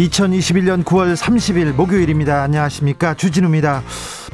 2021년 0.00 0.82
9월 0.82 1.14
30일 1.14 1.74
목요일입니다. 1.74 2.42
안녕하십니까. 2.42 3.12
주진우입니다. 3.14 3.82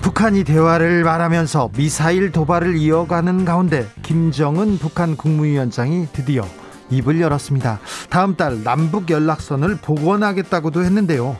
북한이 0.01 0.45
대화를 0.45 1.03
말하면서 1.03 1.71
미사일 1.77 2.31
도발을 2.31 2.77
이어가는 2.77 3.45
가운데 3.45 3.89
김정은 4.03 4.79
북한 4.79 5.17
국무위원장이 5.17 6.07
드디어 6.13 6.47
입을 6.91 7.21
열었습니다. 7.21 7.81
다음 8.11 8.37
달 8.37 8.63
남북 8.63 9.11
연락선을 9.11 9.79
복원하겠다고도 9.83 10.85
했는데요. 10.85 11.37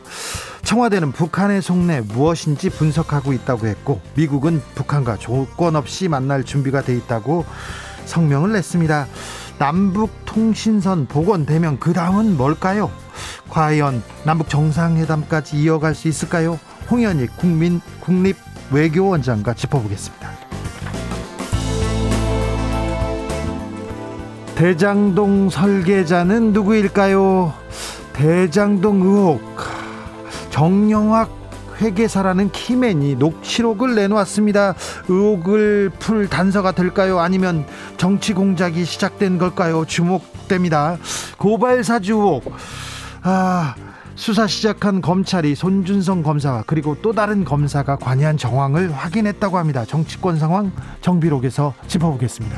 청와대는 0.63 1.13
북한의 1.13 1.61
속내 1.61 2.01
무엇인지 2.01 2.71
분석하고 2.71 3.31
있다고 3.31 3.67
했고 3.67 4.01
미국은 4.15 4.61
북한과 4.75 5.15
조건 5.17 5.77
없이 5.77 6.09
만날 6.09 6.43
준비가 6.43 6.81
돼 6.81 6.97
있다고 6.97 7.45
성명을 8.03 8.51
냈습니다. 8.51 9.07
남북 9.57 10.11
통신선 10.25 11.07
복원되면 11.07 11.79
그 11.79 11.93
다음은 11.93 12.35
뭘까요? 12.35 12.91
과연 13.49 14.03
남북 14.23 14.49
정상회담까지 14.49 15.57
이어갈 15.57 15.95
수 15.95 16.07
있을까요? 16.07 16.59
홍현희 16.89 17.27
국민 17.37 17.81
국립 17.99 18.37
외교원장과 18.71 19.53
짚어보겠습니다. 19.53 20.29
대장동 24.55 25.49
설계자는 25.49 26.51
누구일까요? 26.51 27.53
대장동 28.13 29.01
의혹 29.03 29.41
정영학 30.49 31.37
회계사라는 31.79 32.51
키맨이 32.51 33.15
녹취록을 33.15 33.93
내놓았습니다. 33.93 34.73
의혹을 35.07 35.91
풀 35.99 36.27
단서가 36.27 36.71
될까요? 36.71 37.19
아니면 37.19 37.65
정치 37.97 38.33
공작이 38.33 38.83
시작된 38.83 39.37
걸까요? 39.37 39.85
주목됩니다. 39.85 40.97
고발 41.37 41.83
사주 41.83 42.13
의혹. 42.13 42.51
아, 43.29 43.75
수사 44.15 44.47
시작한 44.47 45.01
검찰이 45.01 45.53
손준성 45.53 46.23
검사와 46.23 46.63
그리고 46.65 46.95
또 47.01 47.11
다른 47.11 47.43
검사가 47.43 47.97
관여한 47.97 48.37
정황을 48.37 48.93
확인했다고 48.93 49.57
합니다. 49.57 49.83
정치권 49.83 50.39
상황 50.39 50.71
정비록에서 51.01 51.73
짚어보겠습니다. 51.87 52.57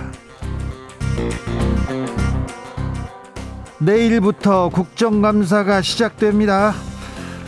내일부터 3.80 4.70
국정감사가 4.70 5.82
시작됩니다. 5.82 6.76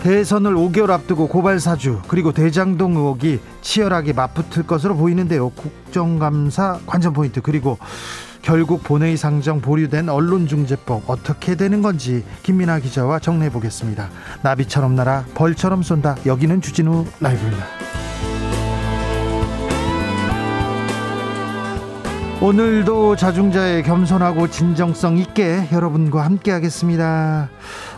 대선을 0.02 0.56
5개월 0.56 0.90
앞두고 0.90 1.28
고발 1.28 1.60
사주 1.60 2.02
그리고 2.08 2.32
대장동 2.32 2.96
의혹이 2.96 3.40
치열하게 3.62 4.14
맞붙을 4.14 4.66
것으로 4.66 4.96
보이는데요. 4.96 5.52
국정감사 5.52 6.80
관전 6.88 7.14
포인트 7.14 7.40
그리고 7.40 7.78
결국 8.42 8.84
본회의 8.84 9.18
상정 9.18 9.62
보류된 9.62 10.10
언론중재법 10.10 11.10
어떻게 11.10 11.56
되는 11.56 11.82
건지 11.82 12.24
김민아 12.44 12.80
기자와 12.80 13.20
정리해 13.20 13.52
보겠습니다. 13.52 14.10
나비처럼 14.42 14.96
날아 14.96 15.26
벌처럼 15.34 15.84
쏜다. 15.84 16.18
여기는 16.26 16.62
주진우 16.62 17.06
라이브입니다. 17.20 17.66
오늘도 22.42 23.18
자중자의 23.18 23.84
겸손하고 23.84 24.50
진정성 24.50 25.20
있게 25.20 25.68
여러분과 25.72 26.26
함께 26.26 26.50
하겠습니다. 26.50 27.50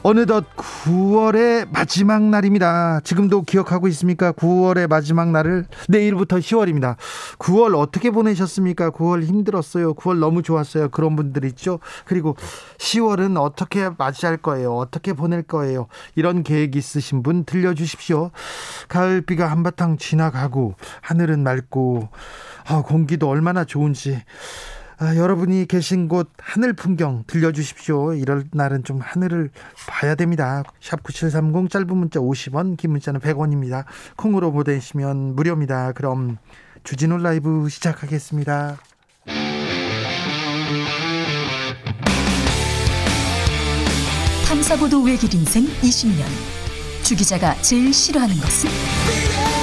어느덧 0.05 0.43
9월의 0.57 1.69
마지막 1.71 2.23
날입니다. 2.23 2.99
지금도 3.05 3.43
기억하고 3.43 3.87
있습니까? 3.87 4.33
9월의 4.33 4.89
마지막 4.89 5.31
날을 5.31 5.65
내일부터 5.87 6.39
10월입니다. 6.39 6.97
9월 7.39 7.79
어떻게 7.79 8.11
보내셨습니까? 8.11 8.91
9월 8.91 9.23
힘들었어요. 9.23 9.93
9월 9.93 10.19
너무 10.19 10.43
좋았어요. 10.43 10.89
그런 10.89 11.15
분들 11.15 11.45
있죠. 11.45 11.79
그리고 12.03 12.35
10월은 12.79 13.41
어떻게 13.41 13.89
맞이할 13.97 14.35
거예요? 14.35 14.75
어떻게 14.75 15.13
보낼 15.13 15.41
거예요? 15.41 15.87
이런 16.15 16.43
계획 16.43 16.75
있으신 16.75 17.23
분 17.23 17.45
들려주십시오. 17.45 18.31
가을비가 18.89 19.49
한바탕 19.49 19.95
지나가고 19.95 20.75
하늘은 20.99 21.43
맑고 21.43 22.09
아, 22.67 22.81
공기도 22.81 23.29
얼마나 23.29 23.63
좋은지 23.63 24.21
아, 25.03 25.17
여러분이 25.17 25.65
계신 25.65 26.07
곳 26.07 26.29
하늘 26.37 26.71
풍경 26.71 27.25
들려주십시오. 27.27 28.13
이럴 28.13 28.45
날은 28.53 28.85
좀 28.85 29.01
하늘을 29.01 29.49
봐야 29.85 30.15
됩니다. 30.15 30.63
샵 30.79 31.03
9730 31.03 31.69
짧은 31.69 31.97
문자 31.97 32.21
50원, 32.21 32.77
긴 32.77 32.91
문자는 32.91 33.19
100원입니다. 33.19 33.83
콩으로 34.15 34.53
보내시면 34.53 35.35
무료입니다. 35.35 35.91
그럼 35.91 36.37
주진우 36.85 37.17
라이브 37.17 37.67
시작하겠습니다. 37.67 38.77
탐사보도 44.47 45.03
외길 45.03 45.33
인생 45.33 45.65
20년. 45.65 46.23
주 47.03 47.17
기자가 47.17 47.55
제일 47.55 47.93
싫어하는 47.93 48.35
것은? 48.37 49.62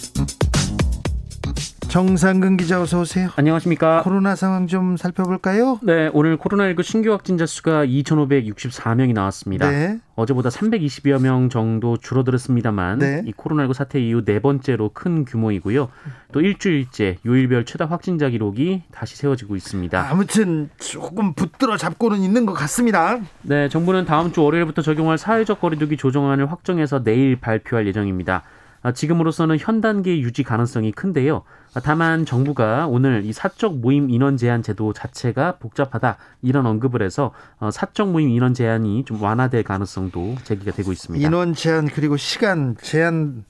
정상근 1.91 2.55
기자 2.55 2.81
어서 2.81 3.01
오세요. 3.01 3.31
안녕하십니까. 3.35 4.01
코로나 4.03 4.33
상황 4.33 4.65
좀 4.65 4.95
살펴볼까요? 4.95 5.77
네, 5.83 6.09
오늘 6.13 6.37
코로나19 6.37 6.83
신규 6.83 7.11
확진자 7.11 7.45
수가 7.45 7.85
2,564명이 7.85 9.11
나왔습니다. 9.11 9.69
네. 9.69 9.99
어제보다 10.15 10.47
320여 10.47 11.21
명 11.21 11.49
정도 11.49 11.97
줄어들었습니다만 11.97 12.99
네. 12.99 13.23
이 13.25 13.33
코로나19 13.33 13.73
사태 13.73 13.99
이후 13.99 14.23
네 14.23 14.39
번째로 14.39 14.91
큰 14.93 15.25
규모이고요. 15.25 15.89
또 16.31 16.39
일주일째 16.39 17.17
요일별 17.25 17.65
최다 17.65 17.87
확진자 17.87 18.29
기록이 18.29 18.83
다시 18.93 19.17
세워지고 19.17 19.57
있습니다. 19.57 20.09
아무튼 20.09 20.69
조금 20.77 21.33
붙들어 21.33 21.75
잡고는 21.75 22.19
있는 22.19 22.45
것 22.45 22.53
같습니다. 22.53 23.19
네, 23.41 23.67
정부는 23.67 24.05
다음 24.05 24.31
주 24.31 24.41
월요일부터 24.43 24.81
적용할 24.81 25.17
사회적 25.17 25.59
거리두기 25.59 25.97
조정안을 25.97 26.53
확정해서 26.53 27.03
내일 27.03 27.35
발표할 27.35 27.85
예정입니다. 27.85 28.43
아, 28.83 28.91
지금으로서는 28.91 29.57
현 29.59 29.79
단계 29.81 30.19
유지 30.19 30.43
가능성이 30.43 30.91
큰데요. 30.91 31.43
아, 31.73 31.79
다만 31.79 32.25
정부가 32.25 32.87
오늘 32.87 33.23
이 33.25 33.33
사적 33.33 33.77
모임 33.77 34.09
인원 34.09 34.37
제한 34.37 34.63
제도 34.63 34.91
자체가 34.93 35.57
복잡하다 35.57 36.17
이런 36.41 36.65
언급을 36.65 37.01
해서 37.01 37.31
어, 37.59 37.69
사적 37.71 38.11
모임 38.11 38.29
인원 38.29 38.53
제한이 38.53 39.05
좀 39.05 39.21
완화될 39.21 39.63
가능성도 39.63 40.35
제기가 40.43 40.71
되고 40.71 40.91
있습니다. 40.91 41.25
인원 41.25 41.53
제한 41.53 41.87
그리고 41.87 42.17
시간 42.17 42.75
제한 42.81 43.45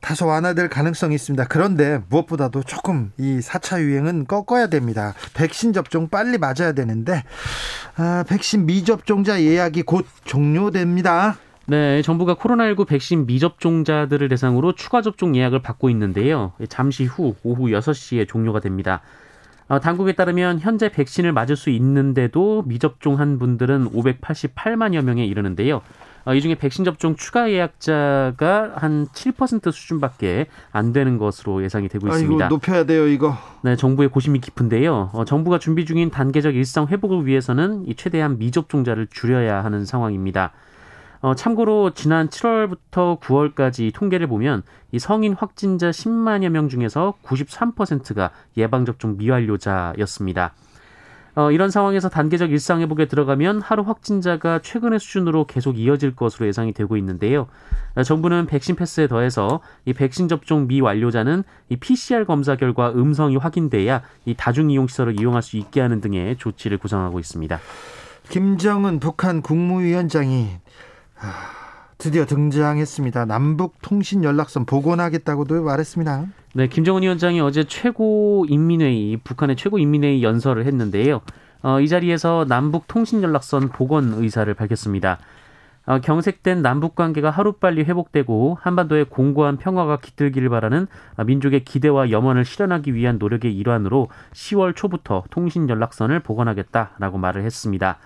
다소 0.00 0.26
완화될 0.26 0.68
가능성이 0.68 1.14
있습니다. 1.14 1.44
그런데 1.48 2.00
무엇보다도 2.08 2.62
조금 2.62 3.12
이 3.18 3.40
4차 3.40 3.80
유행은 3.80 4.26
꺾어야 4.26 4.66
됩니다. 4.68 5.14
백신 5.34 5.72
접종 5.72 6.08
빨리 6.08 6.38
맞아야 6.38 6.72
되는데 6.72 7.24
아, 7.96 8.24
백신 8.28 8.66
미접종자 8.66 9.42
예약이 9.42 9.82
곧 9.82 10.06
종료됩니다. 10.24 11.36
네, 11.70 12.02
정부가 12.02 12.34
코로나19 12.34 12.84
백신 12.84 13.26
미접종자들을 13.26 14.28
대상으로 14.28 14.72
추가 14.72 15.02
접종 15.02 15.36
예약을 15.36 15.62
받고 15.62 15.88
있는데요. 15.90 16.50
잠시 16.68 17.04
후 17.04 17.36
오후 17.44 17.68
6시에 17.68 18.26
종료가 18.26 18.58
됩니다. 18.58 19.02
어, 19.68 19.78
당국에 19.78 20.14
따르면 20.14 20.58
현재 20.58 20.88
백신을 20.88 21.30
맞을 21.30 21.54
수 21.54 21.70
있는데도 21.70 22.64
미접종한 22.66 23.38
분들은 23.38 23.92
588만여 23.92 25.02
명에 25.02 25.24
이르는데요. 25.24 25.82
어, 26.24 26.34
이 26.34 26.40
중에 26.40 26.56
백신 26.56 26.84
접종 26.84 27.14
추가 27.14 27.48
예약자가 27.48 28.72
한 28.74 29.06
7% 29.06 29.70
수준밖에 29.70 30.46
안 30.72 30.92
되는 30.92 31.18
것으로 31.18 31.62
예상이 31.62 31.88
되고 31.88 32.08
있습니다. 32.08 32.46
아이고, 32.46 32.52
높여야 32.52 32.82
돼요, 32.82 33.06
이거. 33.06 33.36
네, 33.62 33.76
정부의 33.76 34.08
고심이 34.08 34.40
깊은데요. 34.40 35.10
어, 35.12 35.24
정부가 35.24 35.60
준비 35.60 35.84
중인 35.84 36.10
단계적 36.10 36.56
일상 36.56 36.88
회복을 36.88 37.26
위해서는 37.26 37.86
이 37.86 37.94
최대한 37.94 38.38
미접종자를 38.38 39.06
줄여야 39.08 39.62
하는 39.62 39.84
상황입니다. 39.84 40.50
어, 41.22 41.34
참고로 41.34 41.90
지난 41.90 42.28
7월부터 42.28 43.20
9월까지 43.20 43.92
통계를 43.92 44.26
보면 44.26 44.62
이 44.90 44.98
성인 44.98 45.34
확진자 45.34 45.90
10만여 45.90 46.48
명 46.48 46.68
중에서 46.68 47.14
93%가 47.22 48.30
예방접종 48.56 49.18
미완료자였습니다. 49.18 50.54
어, 51.36 51.52
이런 51.52 51.70
상황에서 51.70 52.08
단계적 52.08 52.50
일상 52.50 52.80
회복에 52.80 53.06
들어가면 53.06 53.60
하루 53.60 53.82
확진자가 53.82 54.60
최근의 54.60 54.98
수준으로 54.98 55.44
계속 55.44 55.78
이어질 55.78 56.16
것으로 56.16 56.46
예상이 56.46 56.72
되고 56.72 56.96
있는데요. 56.96 57.46
어, 57.94 58.02
정부는 58.02 58.46
백신 58.46 58.74
패스에 58.74 59.06
더해서 59.06 59.60
이 59.84 59.92
백신 59.92 60.26
접종 60.26 60.66
미완료자는 60.66 61.44
이 61.68 61.76
PCR 61.76 62.24
검사 62.24 62.56
결과 62.56 62.90
음성이 62.92 63.36
확인돼야 63.36 64.02
이 64.24 64.34
다중 64.34 64.70
이용 64.70 64.86
시설을 64.86 65.20
이용할 65.20 65.42
수 65.42 65.56
있게 65.56 65.80
하는 65.80 66.00
등의 66.00 66.36
조치를 66.36 66.78
구상하고 66.78 67.20
있습니다. 67.20 67.60
김정은 68.28 69.00
북한 69.00 69.42
국무위원장이 69.42 70.48
드디어 71.98 72.24
등장했습니다. 72.24 73.26
남북 73.26 73.74
통신 73.82 74.24
연락선 74.24 74.64
복원하겠다고도 74.64 75.62
말했습니다. 75.62 76.26
네, 76.54 76.66
김정은 76.66 77.02
위원장이 77.02 77.40
어제 77.40 77.64
최고 77.64 78.46
인민회의, 78.48 79.18
북한의 79.18 79.56
최고 79.56 79.78
인민회의 79.78 80.22
연설을 80.22 80.64
했는데요. 80.66 81.20
어, 81.62 81.80
이 81.80 81.88
자리에서 81.88 82.46
남북 82.48 82.88
통신 82.88 83.22
연락선 83.22 83.68
복원 83.68 84.14
의사를 84.14 84.52
밝혔습니다. 84.54 85.18
어, 85.86 85.98
경색된 85.98 86.62
남북 86.62 86.94
관계가 86.94 87.30
하루빨리 87.30 87.82
회복되고 87.84 88.58
한반도의 88.60 89.06
공고한 89.06 89.58
평화가 89.58 89.98
깃들기를 89.98 90.48
바라는 90.48 90.86
민족의 91.26 91.64
기대와 91.64 92.10
염원을 92.10 92.44
실현하기 92.44 92.94
위한 92.94 93.18
노력의 93.18 93.54
일환으로 93.56 94.08
10월 94.32 94.74
초부터 94.74 95.24
통신 95.30 95.68
연락선을 95.68 96.20
복원하겠다라고 96.20 97.18
말을 97.18 97.44
했습니다. 97.44 97.98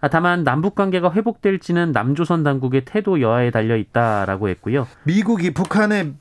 아, 0.00 0.08
다만 0.08 0.44
남북 0.44 0.74
관계가 0.74 1.12
회복될지는 1.12 1.92
남조선 1.92 2.42
당국의 2.42 2.84
태도 2.84 3.20
여하에 3.20 3.50
달려 3.50 3.76
있다라고 3.76 4.48
했고요. 4.50 4.86
미국이 5.04 5.52
북한의 5.54 6.14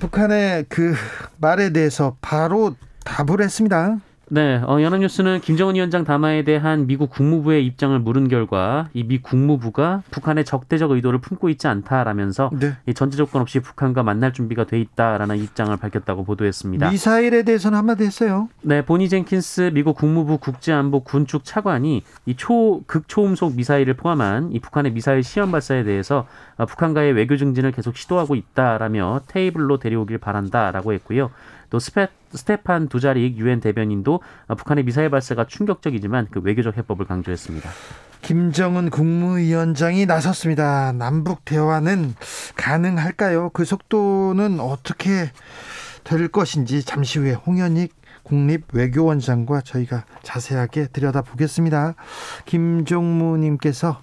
북한의 0.00 0.64
그 0.68 0.94
말에 1.38 1.70
대해서 1.70 2.16
바로 2.20 2.74
답을 3.04 3.40
했습니다. 3.42 3.98
네, 4.32 4.62
어, 4.64 4.80
연합뉴스는 4.80 5.40
김정은 5.40 5.74
위원장 5.74 6.04
담화에 6.04 6.44
대한 6.44 6.86
미국 6.86 7.10
국무부의 7.10 7.66
입장을 7.66 7.98
물은 7.98 8.28
결과 8.28 8.88
이 8.94 9.02
미 9.02 9.18
국무부가 9.20 10.04
북한의 10.12 10.44
적대적 10.44 10.92
의도를 10.92 11.18
품고 11.20 11.48
있지 11.48 11.66
않다라면서 11.66 12.50
네. 12.52 12.76
이 12.86 12.94
전제 12.94 13.16
조건 13.16 13.42
없이 13.42 13.58
북한과 13.58 14.04
만날 14.04 14.32
준비가 14.32 14.62
돼 14.64 14.78
있다라는 14.80 15.36
입장을 15.38 15.76
밝혔다고 15.76 16.24
보도했습니다. 16.24 16.90
미사일에 16.90 17.42
대해서는 17.42 17.76
한마디 17.76 18.04
했어요. 18.04 18.48
네, 18.62 18.84
보니 18.84 19.08
젠킨스 19.08 19.72
미국 19.74 19.96
국무부 19.96 20.38
국제안보 20.38 21.00
군축 21.02 21.44
차관이 21.44 22.04
이 22.26 22.34
초 22.36 22.82
극초음속 22.86 23.56
미사일을 23.56 23.94
포함한 23.94 24.52
이 24.52 24.60
북한의 24.60 24.92
미사일 24.92 25.24
시험 25.24 25.50
발사에 25.50 25.82
대해서 25.82 26.26
어, 26.56 26.66
북한과의 26.66 27.14
외교 27.14 27.36
증진을 27.36 27.72
계속 27.72 27.96
시도하고 27.96 28.36
있다라며 28.36 29.22
테이블로 29.26 29.78
데려오길 29.78 30.18
바란다라고 30.18 30.92
했고요. 30.92 31.30
또 31.70 31.78
스페, 31.78 32.08
스테판 32.32 32.88
두자릭 32.88 33.38
유엔 33.38 33.60
대변인도 33.60 34.20
북한의 34.48 34.84
미사일 34.84 35.10
발사가 35.10 35.46
충격적이지만 35.46 36.28
그 36.30 36.40
외교적 36.40 36.76
해법을 36.76 37.06
강조했습니다. 37.06 37.70
김정은 38.22 38.90
국무위원장이 38.90 40.06
나섰습니다. 40.06 40.92
남북 40.92 41.44
대화는 41.44 42.14
가능할까요? 42.56 43.50
그 43.50 43.64
속도는 43.64 44.60
어떻게 44.60 45.30
될 46.04 46.28
것인지 46.28 46.84
잠시 46.84 47.18
후에 47.18 47.32
홍현익 47.32 47.94
국립 48.22 48.66
외교원장과 48.72 49.62
저희가 49.62 50.04
자세하게 50.22 50.88
들여다보겠습니다. 50.88 51.94
김종무님께서 52.44 54.00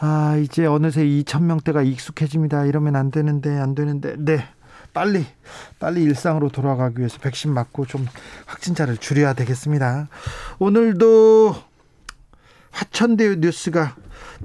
아 0.00 0.36
이제 0.42 0.66
어느새 0.66 1.04
2천 1.04 1.44
명대가 1.44 1.82
익숙해집니다. 1.82 2.66
이러면 2.66 2.96
안 2.96 3.10
되는데 3.10 3.56
안 3.58 3.74
되는데 3.74 4.16
네 4.18 4.44
빨리 4.94 5.26
빨리 5.78 6.02
일상으로 6.04 6.48
돌아가기 6.48 6.98
위해서 6.98 7.18
백신 7.18 7.52
맞고 7.52 7.84
좀 7.84 8.06
확진자를 8.46 8.96
줄여야 8.96 9.34
되겠습니다. 9.34 10.08
오늘도 10.58 11.54
화천대유 12.70 13.36
뉴스가 13.36 13.96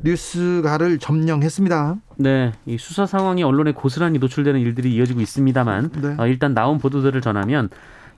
뉴스가를 0.03 0.99
점령했습니다. 0.99 1.95
네, 2.17 2.51
이 2.65 2.77
수사 2.77 3.05
상황이 3.05 3.43
언론에 3.43 3.71
고스란히 3.71 4.19
노출되는 4.19 4.59
일들이 4.59 4.93
이어지고 4.95 5.21
있습니다만 5.21 5.91
네. 6.01 6.15
어, 6.17 6.27
일단 6.27 6.53
나온 6.53 6.77
보도들을 6.77 7.21
전하면 7.21 7.69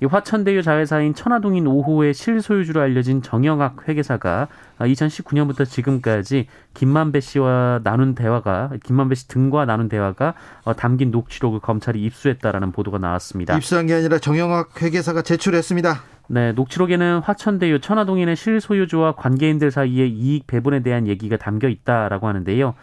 이 0.01 0.06
화천대유 0.07 0.63
자회사인 0.63 1.13
천화동인 1.13 1.65
5호의 1.65 2.15
실소유주로 2.15 2.81
알려진 2.81 3.21
정영학 3.21 3.88
회계사가 3.88 4.48
2019년부터 4.80 5.63
지금까지 5.63 6.48
김만배 6.74 7.19
씨와 7.19 7.81
나눈 7.83 8.15
대화가 8.15 8.71
김만배 8.83 9.13
씨 9.13 9.27
등과 9.27 9.65
나눈 9.65 9.89
대화가 9.89 10.33
어, 10.63 10.74
담긴 10.74 11.12
녹취록을 11.12 11.59
검찰이 11.59 12.03
입수했다라는 12.03 12.71
보도가 12.71 12.98
나왔습니다. 12.98 13.56
입수한 13.56 13.86
게 13.86 13.94
아니라 13.94 14.18
정영학 14.18 14.81
회계사가 14.81 15.21
제출했습니다. 15.21 16.01
네, 16.30 16.51
녹취록에는 16.53 17.19
화천대유 17.19 17.81
천화동인의 17.81 18.36
실소유주와 18.36 19.15
관계인들 19.15 19.69
사이의 19.69 20.09
이익 20.09 20.48
배분에 20.48 20.81
대한 20.81 21.06
얘기가 21.06 21.38
담겨 21.38 21.68
있다라고 21.68 22.27
하는데요. 22.27 22.74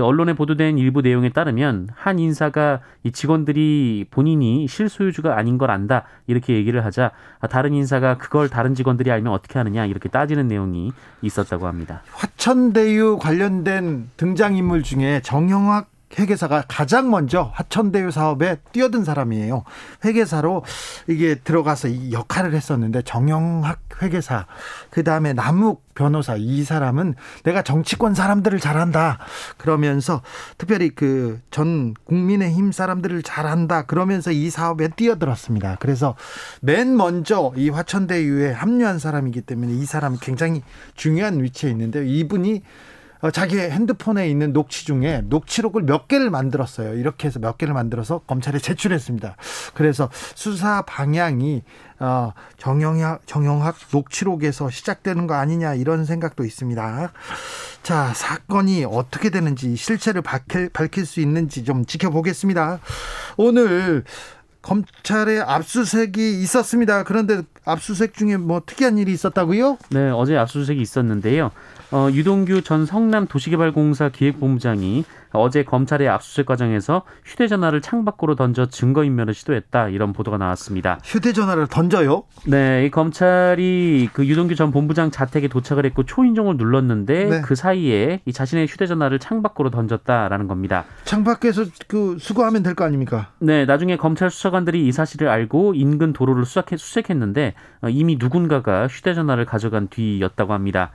언론에 0.00 0.32
보도된 0.32 0.78
일부 0.78 1.00
내용에 1.00 1.30
따르면 1.30 1.88
한 1.94 2.18
인사가 2.18 2.80
이 3.02 3.12
직원들이 3.12 4.06
본인이 4.10 4.66
실소유주가 4.66 5.36
아닌 5.36 5.58
걸 5.58 5.70
안다 5.70 6.04
이렇게 6.26 6.54
얘기를 6.54 6.84
하자 6.84 7.10
다른 7.50 7.74
인사가 7.74 8.16
그걸 8.16 8.48
다른 8.48 8.74
직원들이 8.74 9.10
알면 9.10 9.32
어떻게 9.32 9.58
하느냐 9.58 9.86
이렇게 9.86 10.08
따지는 10.08 10.48
내용이 10.48 10.92
있었다고 11.22 11.66
합니다. 11.66 12.02
화천대유 12.12 13.18
관련된 13.20 14.10
등장인물 14.16 14.82
중에 14.82 15.20
정영학 15.22 15.93
회계사가 16.18 16.64
가장 16.68 17.10
먼저 17.10 17.50
화천대유 17.54 18.10
사업에 18.10 18.56
뛰어든 18.72 19.04
사람이에요. 19.04 19.64
회계사로 20.04 20.64
이게 21.08 21.36
들어가서 21.36 21.88
이 21.88 22.12
역할을 22.12 22.54
했었는데 22.54 23.02
정영학 23.02 23.80
회계사, 24.02 24.46
그 24.90 25.04
다음에 25.04 25.32
남욱 25.32 25.84
변호사 25.94 26.34
이 26.36 26.64
사람은 26.64 27.14
내가 27.44 27.62
정치권 27.62 28.14
사람들을 28.14 28.58
잘한다 28.58 29.18
그러면서 29.56 30.22
특별히 30.58 30.90
그 30.90 31.40
전 31.50 31.94
국민의힘 32.04 32.72
사람들을 32.72 33.22
잘한다 33.22 33.86
그러면서 33.86 34.32
이 34.32 34.50
사업에 34.50 34.88
뛰어들었습니다. 34.88 35.76
그래서 35.78 36.16
맨 36.60 36.96
먼저 36.96 37.52
이 37.56 37.68
화천대유에 37.68 38.52
합류한 38.52 38.98
사람이기 38.98 39.42
때문에 39.42 39.72
이 39.72 39.84
사람이 39.84 40.18
굉장히 40.20 40.62
중요한 40.94 41.42
위치에 41.42 41.70
있는데요. 41.70 42.02
이분이 42.02 42.56
어, 42.56 42.62
자기 43.30 43.58
핸드폰에 43.58 44.28
있는 44.28 44.52
녹취 44.52 44.84
중에 44.84 45.22
녹취록을 45.26 45.82
몇 45.82 46.08
개를 46.08 46.30
만들었어요. 46.30 46.94
이렇게 46.94 47.28
해서 47.28 47.38
몇 47.38 47.56
개를 47.58 47.74
만들어서 47.74 48.18
검찰에 48.20 48.58
제출했습니다. 48.60 49.36
그래서 49.74 50.10
수사 50.34 50.82
방향이 50.82 51.62
어, 52.00 52.32
정영학, 52.58 53.26
정영학 53.26 53.76
녹취록에서 53.92 54.68
시작되는 54.68 55.26
거 55.26 55.34
아니냐 55.34 55.74
이런 55.74 56.04
생각도 56.04 56.44
있습니다. 56.44 57.12
자, 57.82 58.12
사건이 58.14 58.84
어떻게 58.84 59.30
되는지 59.30 59.76
실체를 59.76 60.22
밝힐, 60.22 60.68
밝힐 60.68 61.06
수 61.06 61.20
있는지 61.20 61.64
좀 61.64 61.86
지켜보겠습니다. 61.86 62.80
오늘 63.36 64.04
검찰의 64.62 65.42
압수수색이 65.42 66.40
있었습니다. 66.42 67.04
그런데 67.04 67.42
압수수색 67.64 68.14
중에 68.14 68.38
뭐 68.38 68.62
특이한 68.64 68.98
일이 68.98 69.12
있었다고요? 69.12 69.78
네, 69.90 70.10
어제 70.10 70.36
압수수색이 70.36 70.80
있었는데요. 70.80 71.50
어, 71.94 72.10
유동규 72.10 72.62
전 72.62 72.86
성남 72.86 73.28
도시개발공사 73.28 74.08
기획본부장이 74.08 75.04
어제 75.30 75.62
검찰의 75.62 76.08
압수수색 76.08 76.44
과정에서 76.44 77.02
휴대전화를 77.24 77.80
창밖으로 77.82 78.34
던져 78.34 78.66
증거인멸을 78.66 79.32
시도했다 79.32 79.90
이런 79.90 80.12
보도가 80.12 80.36
나왔습니다. 80.36 80.98
휴대전화를 81.04 81.68
던져요? 81.68 82.24
네, 82.48 82.86
이 82.86 82.90
검찰이 82.90 84.08
그 84.12 84.26
유동규 84.26 84.56
전 84.56 84.72
본부장 84.72 85.12
자택에 85.12 85.46
도착을 85.46 85.86
했고 85.86 86.02
초인종을 86.02 86.56
눌렀는데 86.56 87.24
네. 87.26 87.40
그 87.42 87.54
사이에 87.54 88.22
이 88.26 88.32
자신의 88.32 88.66
휴대전화를 88.66 89.20
창밖으로 89.20 89.70
던졌다라는 89.70 90.48
겁니다. 90.48 90.84
창밖에서 91.04 91.66
그 91.86 92.16
수거하면 92.18 92.64
될 92.64 92.74
거 92.74 92.82
아닙니까? 92.84 93.28
네, 93.38 93.66
나중에 93.66 93.96
검찰 93.96 94.32
수사관들이 94.32 94.84
이 94.88 94.90
사실을 94.90 95.28
알고 95.28 95.74
인근 95.76 96.12
도로를 96.12 96.44
수색했, 96.44 96.76
수색했는데 96.80 97.54
어, 97.82 97.88
이미 97.88 98.16
누군가가 98.18 98.88
휴대전화를 98.88 99.44
가져간 99.44 99.86
뒤였다고 99.90 100.52
합니다. 100.52 100.90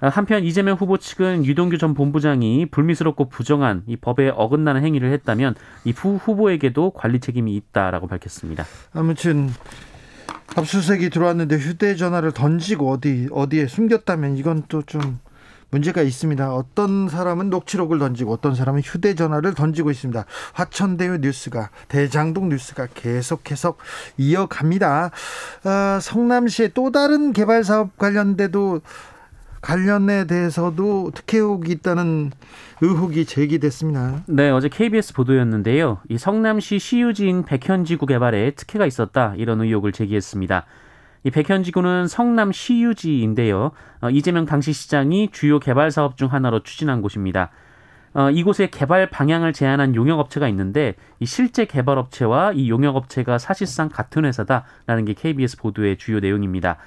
한편 0.00 0.44
이재명 0.44 0.76
후보 0.76 0.96
측은 0.96 1.44
유동규 1.44 1.78
전 1.78 1.94
본부장이 1.94 2.66
불미스럽고 2.70 3.28
부정한 3.28 3.82
이 3.86 3.96
법에 3.96 4.30
어긋나는 4.30 4.82
행위를 4.82 5.12
했다면 5.12 5.54
이 5.84 5.92
후 5.92 6.16
후보에게도 6.16 6.92
관리 6.92 7.20
책임이 7.20 7.54
있다라고 7.56 8.06
밝혔습니다. 8.06 8.64
아무튼 8.94 9.50
압수수색이 10.56 11.10
들어왔는데 11.10 11.56
휴대전화를 11.56 12.32
던지고 12.32 12.90
어디 12.90 13.28
어디에 13.30 13.66
숨겼다면 13.66 14.36
이건 14.36 14.64
또 14.68 14.82
좀 14.82 15.20
문제가 15.70 16.02
있습니다. 16.02 16.52
어떤 16.52 17.08
사람은 17.08 17.48
녹취록을 17.50 17.98
던지고 18.00 18.32
어떤 18.32 18.54
사람은 18.56 18.80
휴대전화를 18.80 19.54
던지고 19.54 19.90
있습니다. 19.92 20.24
화천대유 20.54 21.18
뉴스가 21.18 21.70
대장동 21.86 22.48
뉴스가 22.48 22.88
계속 22.94 23.50
해서 23.52 23.76
이어갑니다. 24.18 25.10
아, 25.64 25.98
성남시의 26.02 26.72
또 26.74 26.90
다른 26.90 27.32
개발 27.32 27.62
사업 27.62 27.96
관련돼도 27.98 28.80
관련에 29.60 30.26
대해서도 30.26 31.10
특혜 31.14 31.38
의혹이 31.38 31.72
있다는 31.72 32.30
의혹이 32.80 33.26
제기됐습니다. 33.26 34.22
네, 34.26 34.50
어제 34.50 34.68
KBS 34.68 35.14
보도였는데요. 35.14 35.98
이 36.08 36.18
성남시 36.18 36.78
시유지인 36.78 37.44
백현지구 37.44 38.06
개발에 38.06 38.52
특혜가 38.52 38.86
있었다 38.86 39.34
이런 39.36 39.60
의혹을 39.60 39.92
제기했습니다. 39.92 40.64
이 41.24 41.30
백현지구는 41.30 42.08
성남 42.08 42.52
시유지인데요. 42.52 43.72
어, 44.00 44.10
이재명 44.10 44.46
당시 44.46 44.72
시장이 44.72 45.30
주요 45.32 45.58
개발 45.60 45.90
사업 45.90 46.16
중 46.16 46.32
하나로 46.32 46.62
추진한 46.62 47.02
곳입니다. 47.02 47.50
어, 48.14 48.30
이곳에 48.30 48.68
개발 48.70 49.10
방향을 49.10 49.52
제안한 49.52 49.94
용역업체가 49.94 50.48
있는데 50.48 50.94
이 51.20 51.26
실제 51.26 51.66
개발업체와 51.66 52.52
이 52.52 52.70
용역업체가 52.70 53.38
사실상 53.38 53.88
같은 53.88 54.24
회사다라는 54.24 55.04
게 55.04 55.12
KBS 55.12 55.58
보도의 55.58 55.98
주요 55.98 56.18
내용입니다. 56.20 56.78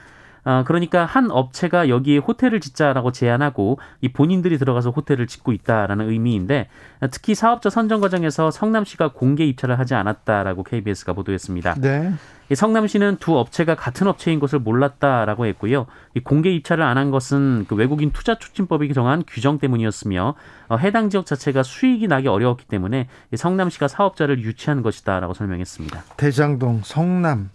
어, 0.45 0.63
그러니까 0.65 1.05
한 1.05 1.31
업체가 1.31 1.89
여기에 1.89 2.17
호텔을 2.17 2.59
짓자라고 2.59 3.11
제안하고 3.11 3.79
이 4.01 4.09
본인들이 4.11 4.57
들어가서 4.57 4.91
호텔을 4.91 5.27
짓고 5.27 5.53
있다라는 5.53 6.09
의미인데 6.09 6.67
특히 7.11 7.35
사업자 7.35 7.69
선정 7.69 8.01
과정에서 8.01 8.51
성남시가 8.51 9.13
공개 9.13 9.45
입찰을 9.45 9.79
하지 9.79 9.93
않았다라고 9.93 10.63
KBS가 10.63 11.13
보도했습니다. 11.13 11.75
네. 11.75 12.13
이 12.53 12.55
성남시는 12.55 13.17
두 13.19 13.37
업체가 13.37 13.75
같은 13.75 14.05
업체인 14.07 14.39
것을 14.39 14.59
몰랐다라고 14.59 15.47
했고요. 15.47 15.87
이 16.15 16.19
공개 16.19 16.51
입찰을 16.51 16.83
안 16.83 16.93
한 16.93 17.09
것은 17.09 17.65
그 17.67 17.73
외국인 17.75 18.11
투자 18.11 18.37
촉진법이 18.37 18.93
정한 18.93 19.23
규정 19.27 19.57
때문이었으며 19.57 20.35
어, 20.69 20.77
해당 20.77 21.09
지역 21.09 21.25
자체가 21.25 21.63
수익이 21.63 22.07
나기 22.07 22.27
어려웠기 22.27 22.65
때문에 22.65 23.07
성남시가 23.35 23.87
사업자를 23.87 24.43
유치한 24.43 24.83
것이다라고 24.83 25.33
설명했습니다. 25.33 26.03
대장동 26.17 26.81
성남 26.85 27.49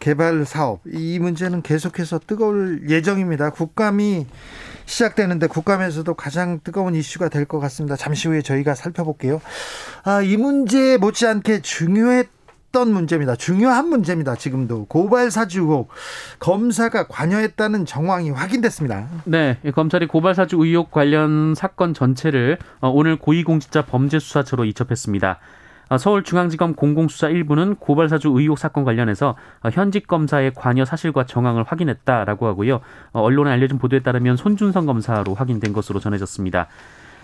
개발 0.00 0.44
사업 0.44 0.80
이 0.92 1.20
문제는 1.20 1.62
계속해서 1.62 2.18
뜨거울 2.26 2.90
예정입니다. 2.90 3.50
국감이 3.50 4.26
시작되는데 4.86 5.46
국감에서도 5.46 6.12
가장 6.14 6.58
뜨거운 6.64 6.96
이슈가 6.96 7.28
될 7.28 7.46
것 7.46 7.60
같습니다. 7.60 7.94
잠시 7.94 8.26
후에 8.26 8.42
저희가 8.42 8.74
살펴볼게요. 8.74 9.40
아, 10.02 10.22
이 10.22 10.36
문제 10.36 10.96
못지않게 10.98 11.62
중요했 11.62 12.26
던 12.26 12.41
문제입니다. 12.72 13.36
중요한 13.36 13.88
문제입니다. 13.88 14.34
지금도 14.34 14.86
고발 14.86 15.30
사주 15.30 15.60
의혹 15.60 15.88
검사가 16.38 17.06
관여했다는 17.06 17.84
정황이 17.84 18.30
확인됐습니다. 18.30 19.08
네, 19.24 19.58
검찰이 19.74 20.06
고발 20.06 20.34
사주 20.34 20.56
의혹 20.56 20.90
관련 20.90 21.54
사건 21.54 21.94
전체를 21.94 22.58
어, 22.80 22.88
오늘 22.88 23.16
고위공직자 23.16 23.82
범죄수사처로 23.82 24.64
이첩했습니다. 24.64 25.38
어, 25.90 25.98
서울중앙지검 25.98 26.74
공공수사 26.74 27.28
1부는 27.28 27.78
고발사주 27.78 28.28
의혹 28.34 28.58
사건 28.58 28.84
관련해서 28.84 29.36
어, 29.62 29.68
현직 29.70 30.06
검사의 30.06 30.52
관여 30.54 30.86
사실과 30.86 31.26
정황을 31.26 31.64
확인했다라고 31.64 32.46
하고요. 32.46 32.80
언론에 33.12 33.50
알려진 33.50 33.78
보도에 33.78 34.00
따르면 34.00 34.36
손준성 34.38 34.86
검사로 34.86 35.34
확인된 35.34 35.74
것으로 35.74 36.00
전해졌습니다. 36.00 36.68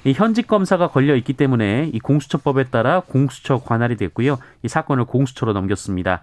이 0.05 0.12
현직 0.12 0.47
검사가 0.47 0.88
걸려 0.88 1.17
있기 1.17 1.33
때문에 1.33 1.90
이 1.93 1.99
공수처법에 1.99 2.64
따라 2.64 3.00
공수처 3.00 3.59
관할이 3.59 3.97
됐고요. 3.97 4.38
이 4.62 4.69
사건을 4.69 5.05
공수처로 5.05 5.52
넘겼습니다. 5.52 6.21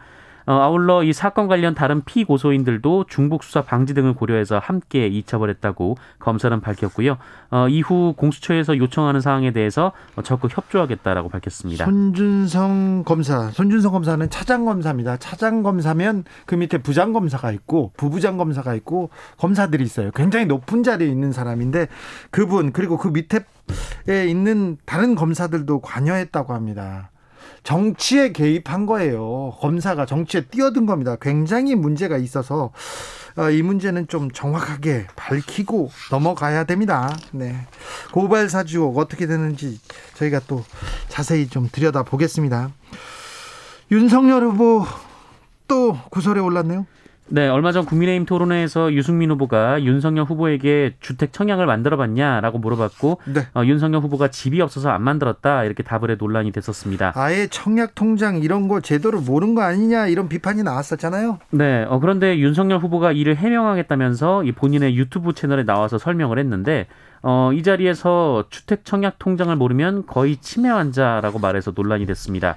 어, 0.47 0.53
아울러 0.53 1.03
이 1.03 1.13
사건 1.13 1.47
관련 1.47 1.73
다른 1.73 2.03
피고소인들도 2.03 3.05
중복 3.07 3.43
수사 3.43 3.61
방지 3.61 3.93
등을 3.93 4.13
고려해서 4.13 4.59
함께 4.59 5.07
이첩을 5.07 5.49
했다고 5.49 5.97
검사는 6.19 6.59
밝혔고요. 6.61 7.17
어, 7.51 7.67
이후 7.69 8.13
공수처에서 8.17 8.77
요청하는 8.77 9.21
사항에 9.21 9.51
대해서 9.51 9.91
적극 10.23 10.55
협조하겠다라고 10.55 11.29
밝혔습니다. 11.29 11.85
손준성 11.85 13.03
검사, 13.05 13.49
손준성 13.51 13.91
검사는 13.91 14.29
차장 14.29 14.65
검사입니다. 14.65 15.17
차장 15.17 15.63
검사면 15.63 16.23
그 16.45 16.55
밑에 16.55 16.77
부장 16.79 17.13
검사가 17.13 17.51
있고 17.51 17.91
부부장 17.97 18.37
검사가 18.37 18.75
있고 18.75 19.09
검사들이 19.37 19.83
있어요. 19.83 20.11
굉장히 20.11 20.45
높은 20.45 20.83
자리에 20.83 21.07
있는 21.07 21.31
사람인데 21.31 21.87
그분 22.29 22.71
그리고 22.71 22.97
그 22.97 23.07
밑에 23.07 23.39
있는 24.07 24.77
다른 24.85 25.15
검사들도 25.15 25.81
관여했다고 25.81 26.53
합니다. 26.53 27.11
정치에 27.65 28.31
개입한 28.31 28.85
거예요. 28.85 29.57
검사가 29.59 30.05
정치에 30.05 30.41
뛰어든 30.45 30.85
겁니다. 30.85 31.17
굉장히 31.19 31.75
문제가 31.75 32.15
있어서 32.17 32.71
어, 33.37 33.49
이 33.49 33.61
문제는 33.63 34.07
좀 34.07 34.31
정확하게 34.31 35.07
밝히고 35.15 35.91
넘어가야 36.11 36.63
됩니다. 36.65 37.13
네. 37.31 37.67
고발 38.13 38.49
사주 38.49 38.93
어떻게 38.95 39.25
되는지 39.27 39.81
저희가 40.13 40.41
또 40.47 40.63
자세히 41.09 41.49
좀 41.49 41.67
들여다 41.69 42.03
보겠습니다. 42.03 42.71
윤석열 43.91 44.43
후보 44.43 44.85
또 45.67 45.97
구설에 46.11 46.39
올랐네요. 46.39 46.85
네, 47.27 47.47
얼마 47.47 47.71
전 47.71 47.85
국민의힘 47.85 48.25
토론회에서 48.25 48.93
유승민 48.93 49.31
후보가 49.31 49.83
윤석열 49.83 50.25
후보에게 50.25 50.95
주택 50.99 51.33
청약을 51.33 51.65
만들어봤냐라고 51.65 52.59
물어봤고 52.59 53.19
네. 53.25 53.41
어, 53.55 53.65
윤석열 53.65 54.01
후보가 54.01 54.29
집이 54.29 54.61
없어서 54.61 54.89
안 54.89 55.01
만들었다 55.01 55.63
이렇게 55.63 55.81
답을 55.81 56.11
해 56.11 56.15
논란이 56.19 56.51
됐었습니다. 56.51 57.13
아예 57.15 57.47
청약 57.47 57.95
통장 57.95 58.37
이런 58.37 58.67
거 58.67 58.79
제대로 58.79 59.19
모른 59.21 59.55
거 59.55 59.63
아니냐 59.63 60.07
이런 60.07 60.29
비판이 60.29 60.61
나왔었잖아요. 60.61 61.39
네, 61.49 61.85
어, 61.89 61.99
그런데 61.99 62.37
윤석열 62.37 62.77
후보가 62.79 63.11
이를 63.11 63.35
해명하겠다면서 63.35 64.43
이 64.43 64.51
본인의 64.51 64.95
유튜브 64.95 65.33
채널에 65.33 65.63
나와서 65.63 65.97
설명을 65.97 66.37
했는데 66.37 66.85
어, 67.23 67.49
이 67.53 67.63
자리에서 67.63 68.45
주택 68.51 68.85
청약 68.85 69.17
통장을 69.17 69.55
모르면 69.55 70.05
거의 70.05 70.37
치매 70.37 70.69
환자라고 70.69 71.39
말해서 71.39 71.73
논란이 71.75 72.05
됐습니다. 72.05 72.55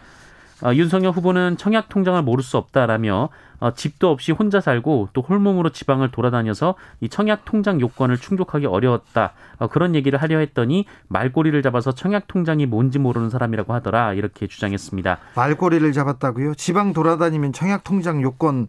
어, 0.62 0.74
윤석열 0.74 1.12
후보는 1.12 1.56
청약 1.56 1.88
통장을 1.88 2.20
모를 2.22 2.42
수 2.42 2.56
없다라며 2.56 3.28
어, 3.60 3.74
집도 3.74 4.10
없이 4.10 4.32
혼자 4.32 4.60
살고 4.60 5.10
또 5.12 5.20
홀몸으로 5.20 5.70
지방을 5.70 6.10
돌아다녀서 6.10 6.74
이 7.00 7.08
청약 7.08 7.44
통장 7.44 7.80
요건을 7.80 8.18
충족하기 8.18 8.66
어려웠다 8.66 9.32
어, 9.58 9.68
그런 9.68 9.94
얘기를 9.94 10.20
하려 10.20 10.38
했더니 10.38 10.86
말꼬리를 11.08 11.60
잡아서 11.62 11.92
청약 11.92 12.28
통장이 12.28 12.66
뭔지 12.66 12.98
모르는 12.98 13.30
사람이라고 13.30 13.74
하더라 13.74 14.14
이렇게 14.14 14.46
주장했습니다. 14.46 15.18
말꼬리를 15.34 15.92
잡았다고요? 15.92 16.54
지방 16.54 16.92
돌아다니면 16.92 17.52
청약 17.52 17.84
통장 17.84 18.22
요건 18.22 18.68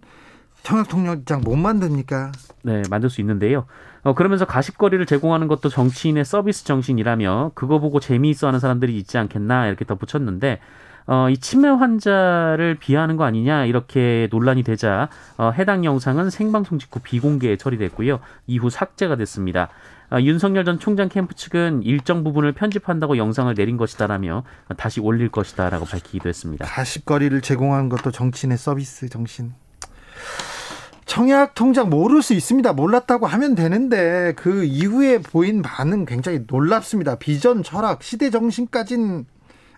청약 0.64 0.90
통장못 0.90 1.58
만듭니까? 1.58 2.32
네, 2.64 2.82
만들 2.90 3.10
수 3.10 3.22
있는데요. 3.22 3.66
어, 4.04 4.14
그러면서 4.14 4.46
가십거리를 4.46 5.06
제공하는 5.06 5.48
것도 5.48 5.70
정치인의 5.70 6.26
서비스 6.26 6.66
정신이라며 6.66 7.52
그거 7.54 7.80
보고 7.80 8.00
재미있어 8.00 8.48
하는 8.48 8.60
사람들이 8.60 8.98
있지 8.98 9.18
않겠나 9.18 9.68
이렇게 9.68 9.86
덧붙였는데 9.86 10.60
어, 11.12 11.28
이 11.28 11.40
치매 11.40 11.68
환자를 11.68 12.78
비하하는 12.80 13.18
거 13.18 13.24
아니냐 13.24 13.66
이렇게 13.66 14.28
논란이 14.30 14.62
되자 14.62 15.10
어, 15.38 15.50
해당 15.50 15.84
영상은 15.84 16.30
생방송 16.30 16.78
직후 16.78 17.00
비공개에 17.00 17.58
처리됐고요. 17.58 18.20
이후 18.46 18.70
삭제가 18.70 19.16
됐습니다. 19.16 19.70
어, 20.12 20.20
윤석열 20.22 20.66
전 20.66 20.78
총장 20.78 21.10
캠프 21.10 21.34
측은 21.34 21.82
일정 21.82 22.24
부분을 22.24 22.52
편집한다고 22.52 23.18
영상을 23.18 23.52
내린 23.56 23.76
것이다라며 23.76 24.44
다시 24.78 25.00
올릴 25.00 25.30
것이다라고 25.30 25.86
밝히기도 25.86 26.30
했습니다. 26.30 26.64
가십거리를 26.68 27.42
제공하는 27.42 27.90
것도 27.90 28.12
정치인의 28.12 28.60
서비스 28.60 29.10
정신. 29.10 29.54
청약 31.08 31.56
통장 31.56 31.90
모를 31.90 32.22
수 32.22 32.36
있습니다. 32.36 32.72
몰랐다고 32.74 33.26
하면 33.26 33.56
되는데 33.56 34.34
그 34.36 34.64
이후에 34.64 35.24
보인 35.24 35.64
반응 35.64 36.06
굉장히 36.06 36.42
놀랍습니다. 36.46 37.16
비전, 37.16 37.64
철학, 37.64 38.04
시대 38.04 38.30
정신까진 38.30 39.26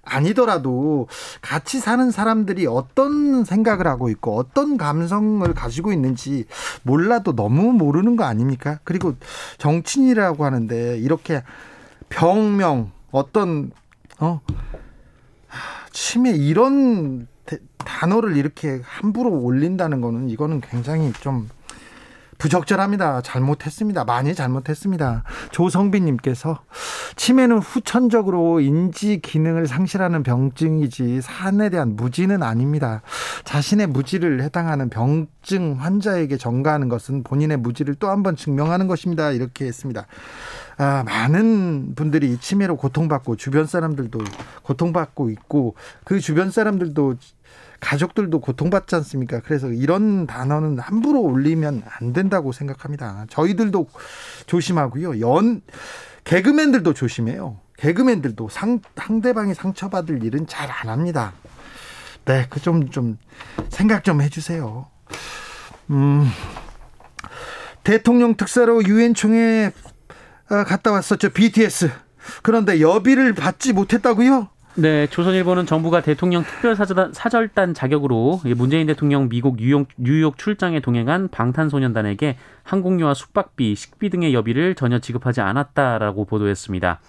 아니더라도 0.03 1.07
같이 1.41 1.79
사는 1.79 2.09
사람들이 2.09 2.65
어떤 2.65 3.45
생각을 3.45 3.87
하고 3.87 4.09
있고 4.09 4.37
어떤 4.37 4.77
감성을 4.77 5.53
가지고 5.53 5.93
있는지 5.93 6.45
몰라도 6.83 7.35
너무 7.35 7.71
모르는 7.71 8.15
거 8.15 8.23
아닙니까? 8.23 8.79
그리고 8.83 9.15
정치인이라고 9.57 10.43
하는데 10.43 10.97
이렇게 10.97 11.43
병명 12.09 12.91
어떤 13.11 13.71
어 14.19 14.41
치매 15.91 16.31
이런 16.31 17.27
단어를 17.77 18.37
이렇게 18.37 18.81
함부로 18.83 19.31
올린다는 19.31 20.01
거는 20.01 20.29
이거는 20.29 20.61
굉장히 20.61 21.11
좀 21.13 21.49
부적절합니다. 22.41 23.21
잘못했습니다. 23.21 24.03
많이 24.03 24.33
잘못했습니다. 24.33 25.23
조성빈님께서 25.51 26.59
치매는 27.15 27.59
후천적으로 27.59 28.61
인지 28.61 29.19
기능을 29.21 29.67
상실하는 29.67 30.23
병증이지 30.23 31.21
산에 31.21 31.69
대한 31.69 31.95
무지는 31.95 32.41
아닙니다. 32.41 33.03
자신의 33.43 33.85
무지를 33.87 34.41
해당하는 34.41 34.89
병증 34.89 35.75
환자에게 35.79 36.37
전가하는 36.37 36.89
것은 36.89 37.21
본인의 37.23 37.57
무지를 37.57 37.93
또 37.95 38.07
한 38.09 38.23
번 38.23 38.35
증명하는 38.35 38.87
것입니다. 38.87 39.31
이렇게 39.31 39.65
했습니다. 39.65 40.07
아, 40.77 41.03
많은 41.05 41.93
분들이 41.95 42.37
치매로 42.37 42.75
고통받고 42.77 43.35
주변 43.35 43.67
사람들도 43.67 44.19
고통받고 44.63 45.29
있고 45.29 45.75
그 46.05 46.19
주변 46.19 46.49
사람들도 46.49 47.15
가족들도 47.81 48.39
고통받지 48.39 48.95
않습니까? 48.95 49.41
그래서 49.41 49.67
이런 49.67 50.27
단어는 50.27 50.79
함부로 50.79 51.19
올리면 51.21 51.83
안 51.99 52.13
된다고 52.13 52.51
생각합니다. 52.53 53.25
저희들도 53.29 53.87
조심하고요. 54.45 55.19
연 55.19 55.61
개그맨들도 56.23 56.93
조심해요. 56.93 57.57
개그맨들도 57.77 58.47
상, 58.49 58.79
상대방이 58.95 59.53
상처받을 59.55 60.23
일은 60.23 60.47
잘 60.47 60.69
안 60.69 60.89
합니다. 60.89 61.33
네, 62.25 62.45
그 62.49 62.61
좀, 62.61 62.89
좀, 62.89 63.17
생각 63.69 64.03
좀 64.03 64.21
해주세요. 64.21 64.85
음, 65.89 66.29
대통령 67.83 68.35
특사로 68.35 68.83
유엔 68.85 69.13
총회 69.15 69.71
아, 70.49 70.63
갔다 70.63 70.91
왔었죠. 70.91 71.31
BTS. 71.31 71.89
그런데 72.43 72.79
여비를 72.79 73.33
받지 73.33 73.73
못했다고요? 73.73 74.49
네, 74.75 75.05
조선일보는 75.07 75.65
정부가 75.65 76.01
대통령 76.01 76.43
특별사절단 76.43 77.11
사절단 77.11 77.73
자격으로 77.73 78.39
문재인 78.55 78.87
대통령 78.87 79.27
미국 79.27 79.57
뉴욕, 79.57 79.87
뉴욕 79.97 80.37
출장에 80.37 80.79
동행한 80.79 81.27
방탄소년단에게 81.27 82.37
항공료와 82.63 83.13
숙박비, 83.13 83.75
식비 83.75 84.09
등의 84.09 84.33
여비를 84.33 84.75
전혀 84.75 84.99
지급하지 84.99 85.41
않았다라고 85.41 86.23
보도했습니다. 86.23 87.01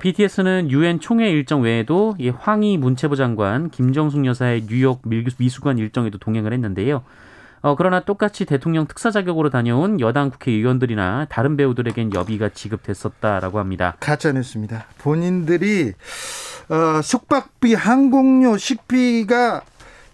BTS는 0.00 0.66
아, 0.66 0.70
유엔 0.70 0.98
총회 0.98 1.30
일정 1.30 1.62
외에도 1.62 2.16
황희 2.38 2.76
문체부 2.76 3.14
장관 3.14 3.70
김정숙 3.70 4.26
여사의 4.26 4.66
뉴욕 4.66 5.00
미수관 5.38 5.78
일정에도 5.78 6.18
동행을 6.18 6.52
했는데요. 6.52 7.02
어, 7.62 7.76
그러나 7.76 8.00
똑같이 8.00 8.46
대통령 8.46 8.86
특사 8.86 9.10
자격으로 9.10 9.50
다녀온 9.50 10.00
여당 10.00 10.30
국회의원들이나 10.30 11.26
다른 11.28 11.56
배우들에겐 11.56 12.14
여비가 12.14 12.48
지급됐었다라고 12.48 13.58
합니다. 13.58 13.96
가짜 14.00 14.32
뉴스입니다. 14.32 14.86
본인들이 14.98 15.92
어, 16.70 17.02
숙박비, 17.02 17.74
항공료, 17.74 18.56
식비가 18.56 19.62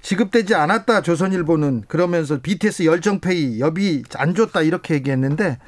지급되지 0.02 0.54
않았다 0.54 1.02
조선일보는 1.02 1.84
그러면서 1.88 2.40
BTS 2.40 2.84
열정페이 2.84 3.60
여비 3.60 4.04
안 4.16 4.34
줬다 4.34 4.62
이렇게 4.62 4.94
얘기했는데 4.94 5.58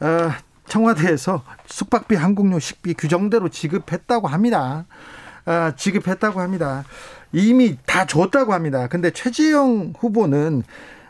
어, 0.00 0.30
청와대에서 0.66 1.42
숙박비, 1.66 2.16
항공료, 2.16 2.58
식비 2.58 2.94
규정대로 2.94 3.48
지급했다고 3.48 4.28
합니다. 4.28 4.84
어, 5.46 5.72
지급했다고 5.76 6.40
합니다. 6.40 6.84
이미 7.32 7.76
다 7.86 8.06
줬다고 8.06 8.52
합니다. 8.52 8.86
근데 8.88 9.10
최재형 9.10 9.94
후보는 9.98 10.62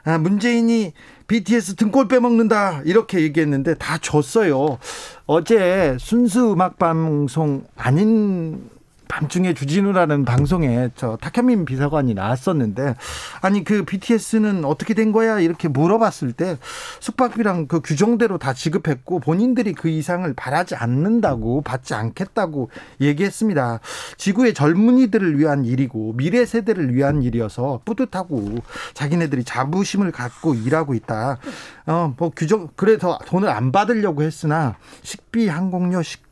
아, 0.05 0.19
문재인이 0.19 0.93
BTS 1.27 1.77
등골 1.77 2.09
빼먹는다 2.09 2.83
이렇게 2.85 3.21
얘기했는데 3.23 3.75
다 3.75 3.97
줬어요. 3.99 4.79
어제 5.27 5.97
순수 5.99 6.53
음악 6.53 6.79
방송 6.79 7.65
아닌 7.77 8.69
밤중에 9.09 9.55
주진우라는 9.55 10.25
방송에 10.25 10.91
저 10.97 11.17
탁현민 11.21 11.65
비서관이 11.65 12.15
나왔었는데 12.15 12.95
아니 13.41 13.65
그 13.65 13.85
BTS는 13.85 14.65
어떻게 14.65 14.95
된 14.95 15.13
거야 15.13 15.41
이렇게 15.41 15.69
물어봤을 15.69 16.33
때 16.33 16.59
숙박비랑 17.01 17.67
그 17.69 17.81
규정대로 17.81 18.39
다 18.39 18.53
지급했고 18.53 19.21
본인들이 19.21 19.75
그 19.75 19.89
이상을 19.89 20.33
바라지 20.35 20.75
않는다고 20.75 21.63
받지 21.63 21.95
않겠다고 21.95 22.71
얘기했습니다. 23.01 23.81
지구의 24.17 24.55
젊은이들을 24.55 25.39
위한 25.39 25.65
일이고 25.65 26.15
미래 26.17 26.45
세대를 26.45 26.95
위한 26.95 27.23
일이어서 27.23 27.81
뿌듯하고 27.85 28.57
자기네들이 28.95 29.45
자부심을 29.45 30.13
갖고 30.13 30.55
일하고 30.55 30.95
있다. 30.95 31.39
어뭐 31.87 32.33
규정 32.35 32.69
그래서 32.77 33.19
돈을 33.27 33.49
안 33.49 33.73
받으려고 33.73 34.23
했으나 34.23 34.77
식비 35.03 35.49
항공료 35.49 36.03
식 36.03 36.24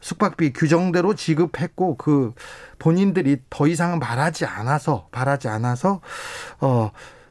숙박비 0.00 0.52
규정대로 0.52 1.14
지급했고 1.14 1.96
그 1.96 2.32
본인들이 2.78 3.38
더 3.50 3.66
이상은 3.66 4.00
바라지 4.00 4.44
않아서 4.44 5.08
바라지 5.12 5.48
않아서 5.48 6.00
어 6.60 6.90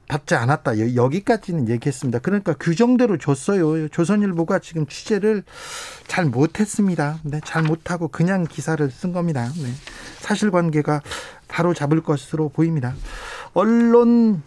받지 0.09 0.33
않았다. 0.33 0.95
여기까지는 0.95 1.69
얘기했습니다. 1.69 2.19
그러니까 2.19 2.55
규정대로 2.59 3.19
줬어요. 3.19 3.87
조선일보가 3.89 4.57
지금 4.57 4.87
취재를 4.87 5.43
잘 6.07 6.25
못했습니다. 6.25 7.19
네, 7.23 7.39
잘 7.45 7.61
못하고 7.61 8.07
그냥 8.07 8.43
기사를 8.43 8.89
쓴 8.89 9.13
겁니다. 9.13 9.47
네. 9.55 9.69
사실관계가 10.17 11.03
바로 11.47 11.75
잡을 11.75 12.01
것으로 12.01 12.49
보입니다. 12.49 12.95
언론 13.53 14.41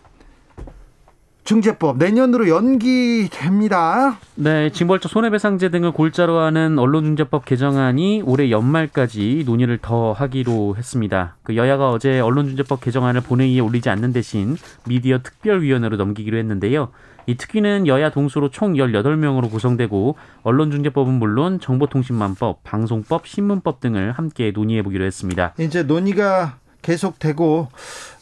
중재법 1.45 1.99
내년으로 1.99 2.49
연기됩니다. 2.49 4.19
네, 4.37 4.71
징벌적 4.71 5.11
손해배상제 5.11 5.71
등을 5.71 5.93
골자로 5.93 6.39
하는 6.39 6.79
언론중재법 6.79 7.45
개정안이 7.45 8.23
올해 8.25 8.51
연말까지 8.51 9.43
논의를 9.45 9.79
더 9.79 10.13
하기로 10.13 10.77
했습니다. 10.77 11.37
그 11.43 11.57
여야가 11.57 11.91
어제 11.91 12.21
언론중재법 12.21 12.81
개정안을 12.81 13.23
본회의에 13.23 13.61
올리지 13.61 13.91
않는 13.91 14.13
대신 14.13 14.57
미디어 14.87 15.19
특별위원회로 15.23 15.97
넘기기로 15.97 16.39
했는데요. 16.39 16.91
이 17.27 17.37
특위는 17.37 17.87
여야 17.87 18.11
동수로 18.11 18.51
총 18.51 18.75
18명으로 18.75 19.51
구성되고 19.51 20.17
언론중재법은 20.43 21.15
물론 21.15 21.61
정보통신망법, 21.61 22.65
방송법, 22.65 23.27
신문법 23.27 23.81
등을 23.81 24.13
함께 24.13 24.51
논의해 24.53 24.83
보기로 24.83 25.05
했습니다. 25.05 25.55
이제 25.59 25.83
논의가 25.83 26.59
계속되고 26.83 27.69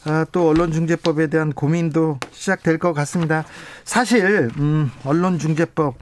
아, 0.05 0.25
또 0.31 0.49
언론중재법에 0.49 1.27
대한 1.27 1.51
고민도 1.51 2.19
시작될 2.31 2.77
것 2.77 2.93
같습니다. 2.93 3.43
사실 3.83 4.49
음, 4.57 4.91
언론중재법 5.03 5.95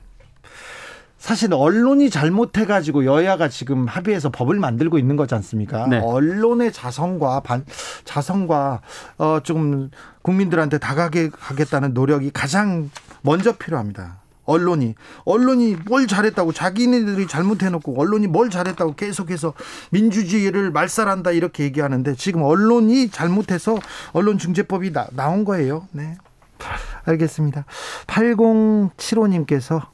사실 1.18 1.54
언론이 1.54 2.10
잘못해가지고 2.10 3.04
여야가 3.04 3.50
지금 3.50 3.88
합의해서 3.88 4.30
법을 4.30 4.58
만들고 4.58 4.98
있는 4.98 5.18
거지 5.18 5.36
않습니까? 5.36 5.86
네. 5.88 6.00
언론의 6.00 6.72
자성과 6.72 7.42
반 7.42 7.66
자성과 8.06 8.82
어, 9.18 9.40
좀 9.44 9.92
국민들한테 10.22 10.78
다가게 10.78 11.30
하겠다는 11.38 11.94
노력이 11.94 12.32
가장 12.32 12.90
먼저 13.22 13.52
필요합니다. 13.58 14.20
언론이 14.50 14.96
언론이 15.26 15.78
뭘 15.86 16.08
잘했다고 16.08 16.54
자기네들이 16.54 17.28
잘못해놓고 17.28 18.00
언론이 18.00 18.28
뭘 18.28 18.50
잘했다고 18.50 18.96
계속해서 18.96 19.54
민주주의를 19.92 20.72
말살한다 20.72 21.32
이렇게 21.32 21.64
얘기하는데 21.64 22.16
지금 22.16 22.42
언론이 22.42 23.10
잘못해서 23.10 23.78
언론중재법이 24.14 24.92
나, 24.92 25.08
나온 25.12 25.46
거예요. 25.46 25.88
네. 25.92 26.18
알겠습니다. 27.06 27.66
8075님께서 28.08 29.88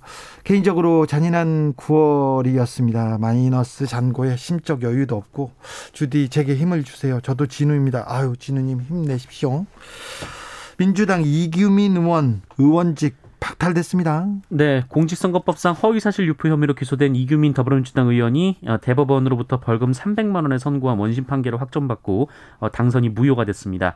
개인적으로 0.44 1.06
잔인한 1.06 1.74
9월이었습니다. 1.74 3.20
마이너스 3.20 3.86
잔고에 3.86 4.36
심적 4.36 4.82
여유도 4.82 5.15
없고 5.15 5.52
주디 5.94 6.30
제게 6.30 6.56
힘을 6.56 6.84
주세요. 6.84 7.20
저도 7.22 7.46
진우입니다. 7.48 8.06
아유 8.08 8.34
진우님 8.38 8.82
힘내십시오. 8.82 9.65
민주당 10.78 11.22
이규민 11.24 11.98
의원 11.98 12.41
의원직 12.58 13.25
박탈됐습니다. 13.46 14.26
네, 14.50 14.84
공직선거법상 14.88 15.74
허위사실 15.74 16.28
유포 16.28 16.50
혐의로 16.50 16.74
기소된 16.74 17.16
이규민 17.16 17.54
더불어민주당 17.54 18.08
의원이 18.08 18.58
어, 18.66 18.78
대법원으로부터 18.82 19.60
벌금 19.60 19.92
300만 19.92 20.42
원의 20.42 20.58
선고와 20.58 20.96
원심 20.96 21.26
판결을 21.26 21.62
확정받고 21.62 22.30
어, 22.60 22.72
당선이 22.72 23.10
무효가 23.10 23.46
됐습니다. 23.46 23.94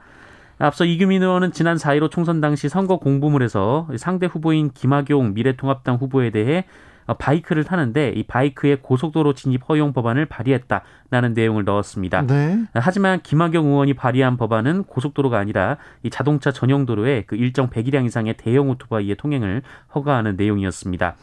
앞서 0.60 0.86
이규민 0.86 1.24
의원은 1.24 1.52
지난 1.52 1.78
4.15 1.78 2.12
총선 2.12 2.42
당시 2.42 2.70
선거 2.70 2.98
공부물에서 2.98 3.88
상대 3.98 4.28
후보인 4.28 4.70
김학용 4.72 5.34
미래통합당 5.34 5.96
후보에 5.96 6.30
대해 6.30 6.60
어, 6.60 6.66
바이크를 7.14 7.64
타는데 7.64 8.14
이 8.16 8.24
바이크에 8.24 8.78
고속도로 8.82 9.34
진입 9.34 9.68
허용 9.70 9.94
법안을 9.94 10.26
발의했다라는 10.26 11.34
내용을 11.34 11.64
넣었습니다. 11.64 12.28
네. 12.28 12.60
하지만 12.74 13.22
김학용 13.22 13.68
의원이 13.68 13.94
발의한 13.94 14.38
법안은 14.38 14.84
고속도로가 14.84 15.38
아니라 15.38 15.78
이 16.04 16.10
자동차 16.10 16.52
전용 16.52 16.86
도로에 16.86 17.24
그 17.26 17.36
일정 17.36 17.70
배기량 17.70 18.06
이상의 18.06 18.36
대형 18.38 18.70
오토바이의 18.70 19.16
통행을 19.16 19.62
허가하는 19.96 20.36
내용이었습니다. 20.36 21.16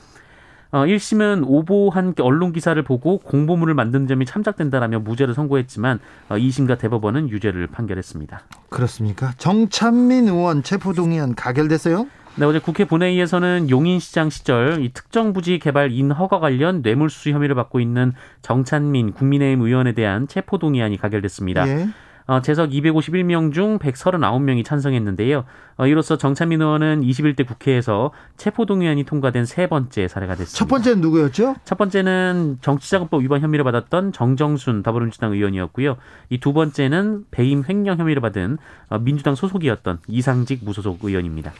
어, 0.73 0.85
1심은 0.85 1.45
오보한 1.47 2.15
언론 2.21 2.53
기사를 2.53 2.81
보고 2.83 3.19
공보물을 3.19 3.73
만든 3.75 4.07
점이 4.07 4.27
참작된다라며 4.27 4.99
무죄를 5.01 5.33
선고했지만 5.35 6.01
어, 6.29 6.37
2심과 6.37 6.79
대법원은 6.79 7.31
유죄를 7.31 7.69
판결했습니다. 7.69 8.43
그렇습니까? 8.69 9.33
정찬민 9.39 10.29
의원 10.29 10.63
체포동의안 10.63 11.35
가결됐어요? 11.35 12.07
네, 12.39 12.45
어제 12.45 12.59
국회 12.59 12.85
본회의에서는 12.85 13.71
용인시장 13.71 14.29
시절 14.29 14.83
이 14.85 14.91
특정 14.93 15.33
부지 15.33 15.59
개발 15.59 15.91
인허가 15.91 16.39
관련 16.39 16.83
뇌물수수 16.83 17.31
혐의를 17.31 17.55
받고 17.55 17.81
있는 17.81 18.13
정찬민 18.43 19.13
국민의힘 19.13 19.63
의원에 19.63 19.93
대한 19.93 20.29
체포동의안이 20.29 20.99
가결됐습니다. 20.99 21.67
예. 21.67 21.89
어, 22.29 22.43
재석 22.43 22.71
251명 22.71 23.55
중 23.55 23.79
139명이 23.79 24.65
찬성했는데요. 24.67 25.45
어, 25.79 25.87
이로써 25.87 26.19
정찬민 26.19 26.61
의원은 26.61 27.03
21대 27.03 27.47
국회에서 27.47 28.11
체포동의안이 28.37 29.05
통과된 29.05 29.47
세 29.47 29.69
번째 29.69 30.07
사례가 30.09 30.35
됐습니다. 30.35 30.59
첫 30.59 30.69
번째는 30.69 31.01
누구였죠? 31.01 31.55
첫 31.65 31.79
번째는 31.79 32.59
정치자금법 32.61 33.23
위반 33.23 33.41
혐의를 33.41 33.65
받았던 33.65 34.13
정정순 34.13 34.83
더불어민주당 34.83 35.33
의원이었고요. 35.33 35.97
이 36.31 36.39
두 36.39 36.53
번째는 36.53 37.27
배임 37.31 37.63
횡령 37.67 37.99
혐의를 37.99 38.21
받은 38.21 38.59
어, 38.91 38.99
민주당 38.99 39.35
소속이었던 39.37 40.01
이상직 40.09 40.65
무소속 40.65 40.99
의원입니다. 41.03 41.53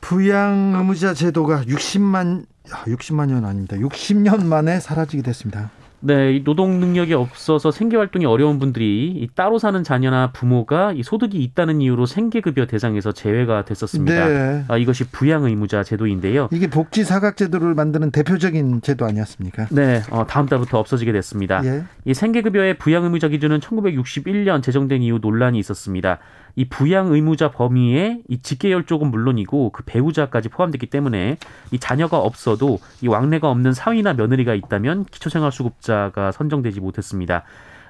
부양 0.00 0.74
의무자 0.76 1.14
제도가 1.14 1.62
60만 1.62 2.44
60만 2.64 3.28
년 3.28 3.44
아닙니다. 3.44 3.76
60년 3.76 4.44
만에 4.44 4.80
사라지게 4.80 5.22
됐습니다. 5.22 5.70
네, 6.02 6.36
이 6.36 6.44
노동 6.44 6.80
능력이 6.80 7.12
없어서 7.12 7.70
생계 7.70 7.98
활동이 7.98 8.24
어려운 8.24 8.58
분들이 8.58 9.12
이 9.14 9.28
따로 9.34 9.58
사는 9.58 9.84
자녀나 9.84 10.32
부모가 10.32 10.92
이 10.92 11.02
소득이 11.02 11.42
있다는 11.42 11.82
이유로 11.82 12.06
생계급여 12.06 12.66
대상에서 12.66 13.12
제외가 13.12 13.66
됐었습니다. 13.66 14.28
네. 14.28 14.64
아, 14.68 14.78
이것이 14.78 15.04
부양 15.10 15.44
의무자 15.44 15.84
제도인데요. 15.84 16.48
이게 16.52 16.70
복지 16.70 17.04
사각 17.04 17.36
제도를 17.36 17.74
만드는 17.74 18.12
대표적인 18.12 18.80
제도 18.80 19.04
아니었습니까? 19.04 19.66
네, 19.70 20.02
어, 20.10 20.26
다음 20.26 20.46
달부터 20.46 20.78
없어지게 20.78 21.12
됐습니다. 21.12 21.62
예. 21.64 21.84
이 22.06 22.14
생계급여의 22.14 22.78
부양 22.78 23.04
의무자 23.04 23.28
기준은 23.28 23.60
1961년 23.60 24.62
제정된 24.62 25.02
이후 25.02 25.18
논란이 25.20 25.58
있었습니다. 25.58 26.18
이 26.56 26.68
부양 26.68 27.12
의무자 27.12 27.50
범위에 27.50 28.20
이 28.28 28.42
직계열 28.42 28.86
쪽은 28.86 29.10
물론이고 29.10 29.70
그 29.70 29.82
배우자까지 29.84 30.48
포함됐기 30.48 30.86
때문에 30.86 31.38
이 31.70 31.78
자녀가 31.78 32.18
없어도 32.18 32.78
이 33.02 33.08
왕래가 33.08 33.50
없는 33.50 33.72
사위나 33.72 34.14
며느리가 34.14 34.54
있다면 34.54 35.04
기초생활수급자가 35.06 36.32
선정되지 36.32 36.80
못했습니다. 36.80 37.44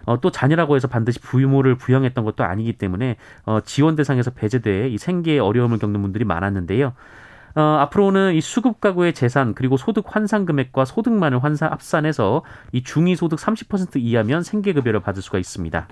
어, 0.06 0.20
또 0.20 0.30
자녀라고 0.30 0.76
해서 0.76 0.88
반드시 0.88 1.18
부모를 1.20 1.76
부양했던 1.76 2.24
것도 2.24 2.44
아니기 2.44 2.72
때문에 2.72 3.16
어, 3.44 3.60
지원 3.64 3.96
대상에서 3.96 4.30
배제돼 4.30 4.88
이 4.88 4.98
생계에 4.98 5.38
어려움을 5.38 5.78
겪는 5.78 6.00
분들이 6.02 6.24
많았는데요. 6.24 6.94
어, 7.56 7.60
앞으로는 7.60 8.34
이 8.34 8.40
수급 8.40 8.80
가구의 8.80 9.12
재산 9.12 9.54
그리고 9.54 9.76
소득 9.76 10.04
환산 10.08 10.46
금액과 10.46 10.84
소득만을 10.84 11.42
환산 11.42 11.72
합산해서 11.72 12.42
이 12.72 12.82
중위 12.82 13.16
소득 13.16 13.38
30% 13.38 13.96
이하면 13.96 14.42
생계 14.42 14.72
급여를 14.72 15.00
받을 15.00 15.22
수가 15.22 15.38
있습니다. 15.38 15.88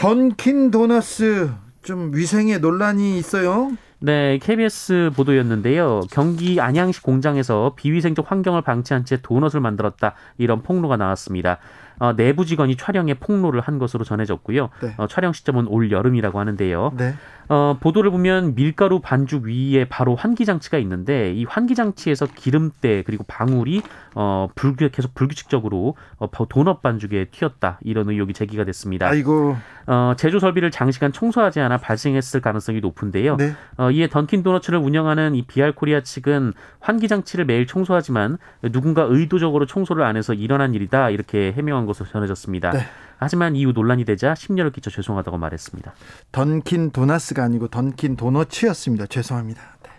던킨 0.00 0.70
도너스 0.70 1.50
좀 1.82 2.14
위생에 2.14 2.56
논란이 2.56 3.18
있어요. 3.18 3.70
네, 3.98 4.38
KBS 4.38 5.10
보도였는데요. 5.14 6.00
경기 6.10 6.58
안양시 6.58 7.02
공장에서 7.02 7.74
비위생적 7.76 8.30
환경을 8.30 8.62
방치한 8.62 9.04
채 9.04 9.18
도넛을 9.20 9.60
만들었다 9.60 10.14
이런 10.38 10.62
폭로가 10.62 10.96
나왔습니다. 10.96 11.58
어, 12.00 12.16
내부 12.16 12.44
직원이 12.44 12.76
촬영에 12.76 13.14
폭로를 13.14 13.60
한 13.60 13.78
것으로 13.78 14.04
전해졌고요. 14.04 14.70
네. 14.82 14.94
어, 14.96 15.06
촬영 15.06 15.32
시점은 15.32 15.68
올 15.68 15.92
여름이라고 15.92 16.40
하는데요. 16.40 16.92
네. 16.96 17.14
어, 17.50 17.76
보도를 17.80 18.10
보면 18.12 18.54
밀가루 18.54 19.00
반죽 19.00 19.44
위에 19.44 19.84
바로 19.88 20.14
환기 20.14 20.46
장치가 20.46 20.78
있는데 20.78 21.32
이 21.34 21.44
환기 21.44 21.74
장치에서 21.74 22.26
기름때 22.26 23.02
그리고 23.04 23.24
방울이 23.24 23.82
어, 24.14 24.48
불규 24.54 24.90
계속 24.90 25.14
불규칙적으로 25.14 25.96
어, 26.18 26.28
도넛 26.48 26.80
반죽에 26.80 27.26
튀었다 27.32 27.78
이런 27.82 28.08
의혹이 28.08 28.32
제기가 28.34 28.64
됐습니다. 28.64 29.08
아이고. 29.08 29.56
어, 29.88 30.14
제조 30.16 30.38
설비를 30.38 30.70
장시간 30.70 31.12
청소하지 31.12 31.58
않아 31.58 31.78
발생했을 31.78 32.40
가능성이 32.40 32.80
높은데요. 32.80 33.36
네. 33.36 33.52
어, 33.76 33.90
이에 33.90 34.08
던킨 34.08 34.44
도너츠를 34.44 34.78
운영하는 34.78 35.34
이 35.34 35.42
비알 35.42 35.72
코리아 35.72 36.00
측은 36.00 36.52
환기 36.78 37.08
장치를 37.08 37.44
매일 37.44 37.66
청소하지만 37.66 38.38
누군가 38.70 39.02
의도적으로 39.02 39.66
청소를 39.66 40.04
안 40.04 40.16
해서 40.16 40.34
일어난 40.34 40.74
일이다 40.74 41.10
이렇게 41.10 41.52
해명한 41.52 41.86
것으로 41.90 42.08
전해졌습니다. 42.08 42.70
네. 42.70 42.86
하지만 43.18 43.54
이후 43.54 43.72
논란이 43.72 44.04
되자 44.04 44.34
심려를 44.34 44.72
끼쳐 44.72 44.90
죄송하다고 44.90 45.38
말했습니다. 45.38 45.92
던킨 46.32 46.90
도나스가 46.90 47.44
아니고 47.44 47.68
던킨 47.68 48.16
도너츠였습니다. 48.16 49.06
죄송합니다. 49.06 49.60
네. 49.82 49.90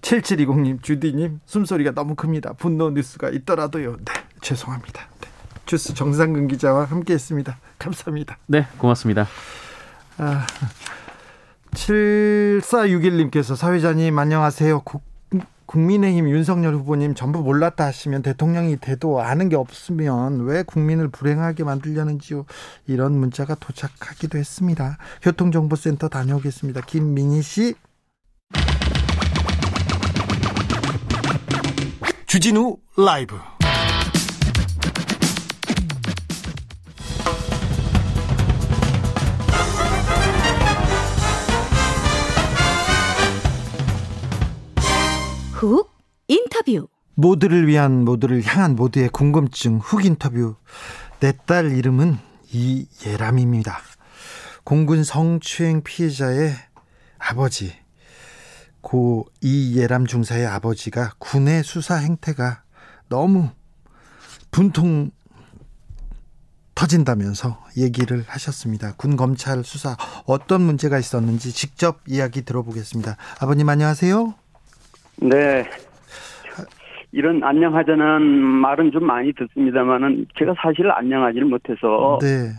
7720님, 0.00 0.82
주디님, 0.82 1.40
숨소리가 1.46 1.92
너무 1.92 2.14
큽니다. 2.16 2.54
분노 2.54 2.90
뉴스가 2.90 3.30
있더라도요. 3.30 3.96
네, 3.96 4.12
죄송합니다. 4.40 5.08
네. 5.20 5.28
주스 5.66 5.94
정상근 5.94 6.48
기자와 6.48 6.86
함께 6.86 7.14
했습니다. 7.14 7.58
감사합니다. 7.78 8.38
네, 8.46 8.66
고맙습니다. 8.78 9.26
아, 10.18 10.46
7461님께서 11.70 13.56
사회자님 13.56 14.18
안녕하세요. 14.18 14.80
국, 14.80 15.11
국민의힘 15.72 16.28
윤석열 16.28 16.74
후보님 16.74 17.14
전부 17.14 17.40
몰랐다 17.40 17.86
하시면 17.86 18.20
대통령이 18.22 18.76
돼도 18.76 19.22
아는 19.22 19.48
게 19.48 19.56
없으면 19.56 20.44
왜 20.44 20.62
국민을 20.62 21.08
불행하게 21.08 21.64
만들려는지요. 21.64 22.44
이런 22.86 23.12
문자가 23.12 23.54
도착하기도 23.54 24.36
했습니다. 24.36 24.98
교통정보센터 25.22 26.10
다녀오겠습니다. 26.10 26.82
김민희 26.82 27.40
씨. 27.40 27.74
주진우 32.26 32.76
라이브 32.98 33.36
훅 45.62 45.90
인터뷰. 46.26 46.88
모두를 47.14 47.68
위한 47.68 48.04
모두를 48.04 48.42
향한 48.44 48.74
모두의 48.74 49.08
궁금증 49.10 49.78
훅 49.78 50.04
인터뷰. 50.04 50.56
내 51.20 51.32
딸 51.46 51.70
이름은 51.70 52.18
이예람입니다. 52.52 53.78
공군 54.64 55.04
성추행 55.04 55.82
피해자의 55.82 56.52
아버지 57.18 57.72
고 58.80 59.26
이예람 59.40 60.06
중사의 60.06 60.46
아버지가 60.46 61.12
군의 61.18 61.62
수사 61.62 61.94
행태가 61.94 62.64
너무 63.08 63.48
분통 64.50 65.12
터진다면서 66.74 67.64
얘기를 67.76 68.24
하셨습니다. 68.26 68.94
군 68.96 69.16
검찰 69.16 69.62
수사 69.62 69.96
어떤 70.26 70.62
문제가 70.62 70.98
있었는지 70.98 71.52
직접 71.52 72.00
이야기 72.08 72.42
들어보겠습니다. 72.42 73.16
아버님 73.38 73.68
안녕하세요. 73.68 74.34
네. 75.16 75.64
이런 77.12 77.42
안녕하자는 77.44 78.22
말은 78.22 78.90
좀 78.92 79.04
많이 79.04 79.32
듣습니다만은 79.34 80.26
제가 80.38 80.54
사실 80.62 80.90
안녕하지를 80.90 81.46
못해서 81.46 82.18
네. 82.22 82.50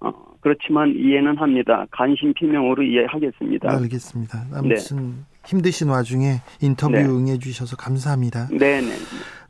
어, 0.00 0.10
그렇지만 0.40 0.94
이해는 0.96 1.36
합니다. 1.36 1.84
관심 1.90 2.32
피명으로 2.32 2.82
이해하겠습니다. 2.82 3.70
알겠습니다. 3.70 4.44
아무튼 4.54 5.24
힘드신 5.44 5.90
와중에 5.90 6.36
인터뷰 6.62 6.92
네. 6.94 7.04
응해 7.04 7.38
주셔서 7.38 7.76
감사합니다. 7.76 8.48
네, 8.50 8.80
네. 8.80 8.92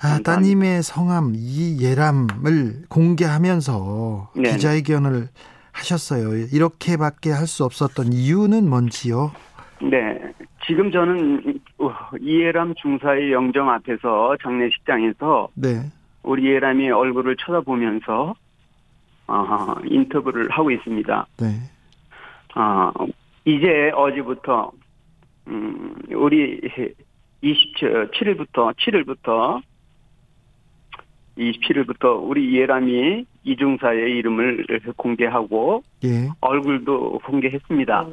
아. 0.03 0.19
따님의 0.25 0.83
성함 0.83 1.35
이예람을 1.37 2.87
공개하면서 2.89 4.33
네. 4.37 4.53
기자회견을 4.53 5.29
하셨어요. 5.73 6.35
이렇게밖에 6.53 7.31
할 7.31 7.47
수 7.47 7.65
없었던 7.65 8.13
이유는 8.13 8.69
뭔지요? 8.69 9.31
네. 9.81 10.19
지금 10.67 10.91
저는 10.91 11.43
어, 11.47 11.53
이해람 12.21 12.75
중사의 12.75 13.33
영정 13.33 13.71
앞에서 13.71 14.37
장례식장에서 14.43 15.49
네. 15.55 15.91
우리 16.23 16.45
이해람의 16.45 16.91
얼굴을 16.91 17.37
쳐다보면서 17.37 18.35
어, 19.29 19.75
인터뷰를 19.85 20.51
하고 20.51 20.71
있습니다. 20.71 21.27
네. 21.39 21.47
어, 22.57 22.93
이제 23.45 23.91
어제부터 23.95 24.73
음, 25.47 25.95
우리 26.11 26.61
27일부터 27.43 28.75
7일부터 28.77 29.63
27일부터 31.39 32.21
우리 32.21 32.51
이해람이 32.53 33.25
이중사의 33.45 34.17
이름을 34.19 34.67
공개하고 34.97 35.83
예. 36.05 36.29
얼굴도 36.41 37.21
공개했습니다. 37.25 38.07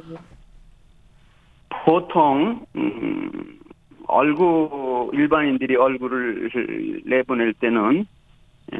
보통 1.84 2.64
음, 2.76 3.55
얼굴 4.08 5.10
일반인들이 5.12 5.76
얼굴을 5.76 6.50
내보낼 7.04 7.52
때는 7.54 8.06
예, 8.72 8.78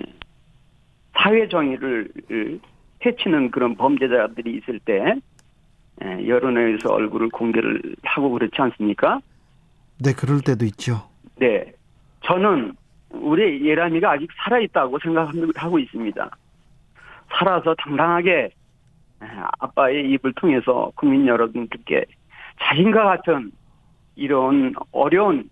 사회 1.15 1.49
정의를 1.49 2.09
해치는 3.05 3.51
그런 3.51 3.75
범죄자들이 3.77 4.57
있을 4.59 4.79
때 4.81 5.15
예, 6.05 6.29
여론에서 6.29 6.93
얼굴을 6.93 7.31
공개를 7.31 7.97
하고 8.03 8.31
그렇지 8.31 8.55
않습니까? 8.57 9.21
네, 9.99 10.13
그럴 10.13 10.41
때도 10.41 10.65
있죠. 10.67 11.09
네, 11.37 11.73
저는 12.23 12.75
우리 13.11 13.65
예람이가 13.65 14.13
아직 14.13 14.29
살아 14.45 14.59
있다고 14.59 14.99
생각하고 14.99 15.79
있습니다. 15.79 16.31
살아서 17.31 17.75
당당하게 17.79 18.51
예, 19.23 19.27
아빠의 19.59 20.11
입을 20.11 20.33
통해서 20.35 20.93
국민 20.95 21.27
여러분들께 21.27 22.05
자신과 22.61 23.05
같은 23.05 23.53
이런 24.17 24.75
어려운 24.93 25.49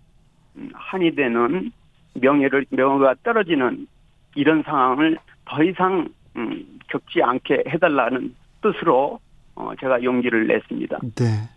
음, 0.57 0.69
한이 0.73 1.15
되는 1.15 1.71
명예를 2.15 2.65
명예가 2.69 3.15
떨어지는 3.23 3.87
이런 4.35 4.63
상황을 4.63 5.17
더 5.45 5.63
이상 5.63 6.07
음, 6.35 6.79
겪지 6.89 7.21
않게 7.23 7.63
해달라는 7.67 8.35
뜻으로 8.61 9.19
어, 9.55 9.71
제가 9.79 10.03
용기를 10.03 10.47
냈습니다. 10.47 10.99
네. 11.15 11.49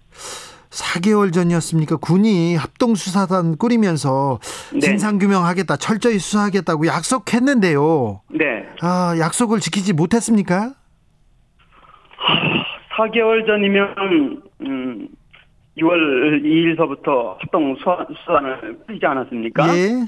4개월 0.70 1.32
전이었습니까? 1.32 1.96
군이 1.96 2.54
합동수사단 2.56 3.56
꾸리면서 3.56 4.38
네. 4.72 4.80
진상규명하겠다, 4.80 5.76
철저히 5.76 6.18
수사하겠다고 6.18 6.86
약속했는데요. 6.86 8.20
네, 8.30 8.68
아, 8.82 9.16
약속을 9.18 9.60
지키지 9.60 9.94
못했습니까? 9.94 10.74
4개월 12.96 13.46
전이면 13.46 14.42
음, 14.60 15.08
6월 15.78 16.42
2일서부터 16.42 17.38
합동 17.38 17.74
수사, 17.76 18.06
수사를 18.08 18.78
뿌리지 18.86 19.06
않았습니까? 19.06 19.68
예. 19.76 20.06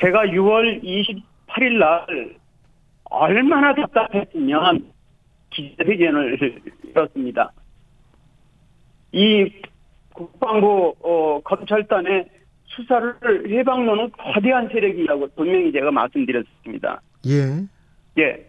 제가 0.00 0.26
6월 0.26 0.82
28일 0.82 1.78
날 1.78 2.36
얼마나 3.04 3.74
답답했으면 3.74 4.92
기자회견을 5.50 6.62
열었습니다. 6.94 7.52
이 9.12 9.50
국방부 10.12 10.94
어, 11.02 11.40
검찰단의 11.44 12.28
수사를 12.66 13.14
해방로는 13.50 14.10
거대한 14.12 14.68
세력이라고 14.68 15.28
분명히 15.36 15.72
제가 15.72 15.90
말씀드렸습니다. 15.90 17.00
예. 17.26 17.66
예. 18.18 18.46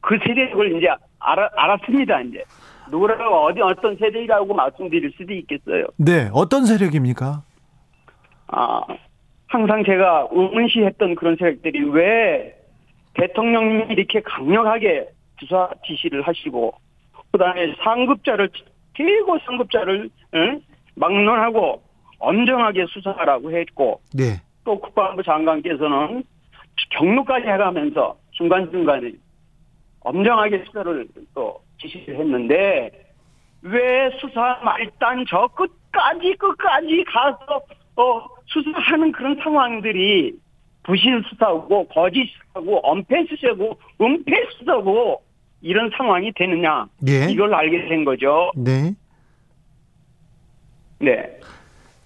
그 0.00 0.18
세력을 0.24 0.76
이제 0.76 0.88
알아, 1.18 1.50
알았습니다, 1.56 2.20
이제. 2.22 2.42
누구라고 2.90 3.46
어디 3.46 3.60
어떤 3.60 3.96
세력이라고 3.96 4.54
말씀드릴 4.54 5.12
수도 5.16 5.32
있겠어요. 5.32 5.86
네. 5.96 6.30
어떤 6.32 6.66
세력입니까? 6.66 7.42
아, 8.48 8.80
항상 9.48 9.84
제가 9.84 10.28
의문시했던 10.30 11.14
그런 11.16 11.36
세력들이 11.36 11.90
왜 11.90 12.54
대통령님이 13.14 13.94
이렇게 13.94 14.20
강력하게 14.22 15.08
수사 15.38 15.70
지시를 15.86 16.22
하시고, 16.22 16.74
그 17.32 17.38
다음에 17.38 17.74
상급자를, 17.82 18.48
최고 18.96 19.38
상급자를, 19.44 20.10
응? 20.34 20.60
막론하고 20.94 21.82
엄정하게 22.18 22.86
수사하라고 22.88 23.52
했고, 23.52 24.00
네. 24.14 24.40
또 24.64 24.80
국방부 24.80 25.22
장관께서는 25.22 26.24
경로까지 26.90 27.46
해가면서 27.46 28.16
중간중간에 28.32 29.12
엄정하게 30.00 30.64
수사를 30.66 31.06
또 31.34 31.60
지시를 31.78 32.18
했는데 32.18 32.90
왜 33.62 34.10
수사 34.20 34.60
말단 34.64 35.24
저 35.28 35.48
끝까지 35.48 36.34
끝까지 36.38 37.04
가서 37.08 37.60
어 37.96 38.26
수사하는 38.46 39.12
그런 39.12 39.36
상황들이 39.42 40.38
부실 40.82 41.22
수사고 41.28 41.86
거짓 41.88 42.28
수사고 42.32 42.78
엄폐 42.78 43.24
수사고 43.28 43.78
은폐 44.00 44.32
수사고 44.58 45.22
이런 45.60 45.90
상황이 45.96 46.32
되느냐 46.32 46.86
예. 47.08 47.26
이걸 47.30 47.52
알게 47.54 47.88
된 47.88 48.04
거죠. 48.04 48.52
네. 48.54 48.94
네, 50.98 51.40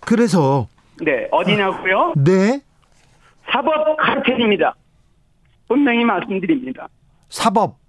그래서 0.00 0.66
네 1.00 1.28
어디냐고요? 1.30 2.14
네. 2.16 2.60
사법 3.50 3.96
카르텔입니다. 3.96 4.74
분명히 5.68 6.04
말씀드립니다. 6.04 6.88
사법 7.28 7.79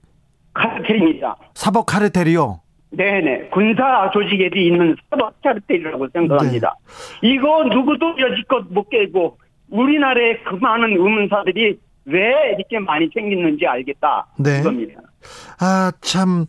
카르텔입니다. 0.54 1.36
사법 1.54 1.86
카르텔이요. 1.86 2.62
네네. 2.92 3.50
군사 3.52 4.10
조직에도 4.14 4.58
있는 4.60 4.96
사법 5.10 5.42
카르텔이라고 5.42 6.08
생각합니다. 6.12 6.76
이거 7.22 7.64
누구도 7.64 8.16
여지껏 8.20 8.66
못 8.70 8.90
깨고 8.90 9.38
우리나라에 9.70 10.40
그 10.44 10.56
많은 10.56 10.92
의문사들이 10.92 11.80
왜 12.06 12.56
이렇게 12.58 12.80
많이 12.80 13.10
생겼는지 13.14 13.66
알겠다. 13.66 14.28
네. 14.40 14.62
아, 15.60 15.92
참. 16.02 16.46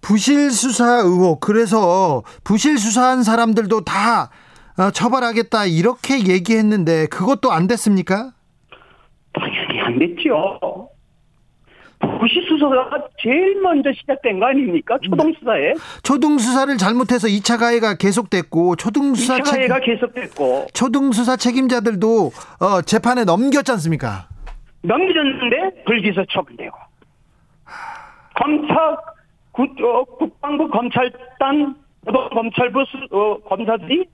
부실 0.00 0.50
수사 0.50 1.00
의혹. 1.00 1.40
그래서 1.40 2.22
부실 2.44 2.78
수사한 2.78 3.22
사람들도 3.22 3.82
다 3.84 4.30
어, 4.78 4.90
처벌하겠다. 4.90 5.66
이렇게 5.66 6.26
얘기했는데 6.26 7.06
그것도 7.06 7.50
안 7.50 7.66
됐습니까? 7.66 8.32
당연히 9.32 9.80
안 9.80 9.98
됐죠. 9.98 10.88
부시수사가 12.20 13.08
제일 13.18 13.60
먼저 13.60 13.90
시작된 13.92 14.40
거 14.40 14.46
아닙니까? 14.46 14.98
초동 15.02 15.32
수사에. 15.32 15.74
초등 16.02 16.38
수사를 16.38 16.76
잘못해서 16.76 17.28
2차 17.28 17.58
가해가 17.58 17.96
계속됐고 17.96 18.76
초등 18.76 19.14
수사 19.14 19.38
2차 19.38 19.44
책, 19.44 19.54
가해가 19.54 19.80
계속됐고 19.80 20.66
초등 20.72 21.12
수사 21.12 21.36
책임자들도 21.36 22.30
어, 22.60 22.82
재판에 22.82 23.24
넘겼지 23.24 23.72
않습니까? 23.72 24.28
넘겨졌는데 24.82 25.84
불기소 25.84 26.24
처분되고 26.30 26.76
검찰 28.34 28.96
국, 29.52 29.70
어, 29.82 30.04
국방부 30.04 30.68
검찰단 30.68 31.76
고등 32.04 32.28
검찰부 32.30 32.84
수, 32.84 33.16
어, 33.16 33.38
검사들이 33.48 34.06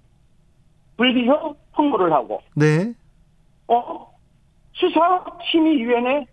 불기소 0.97 1.57
통보를 1.75 2.13
하고 2.13 2.41
네. 2.55 2.93
어 3.69 4.09
수사 4.73 5.25
심의위원회 5.51 6.27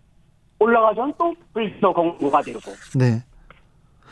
올라가서는 0.70 1.14
또 1.18 1.34
불기소 1.54 1.92
공고가 1.92 2.40
되고 2.42 2.60
네. 2.94 3.22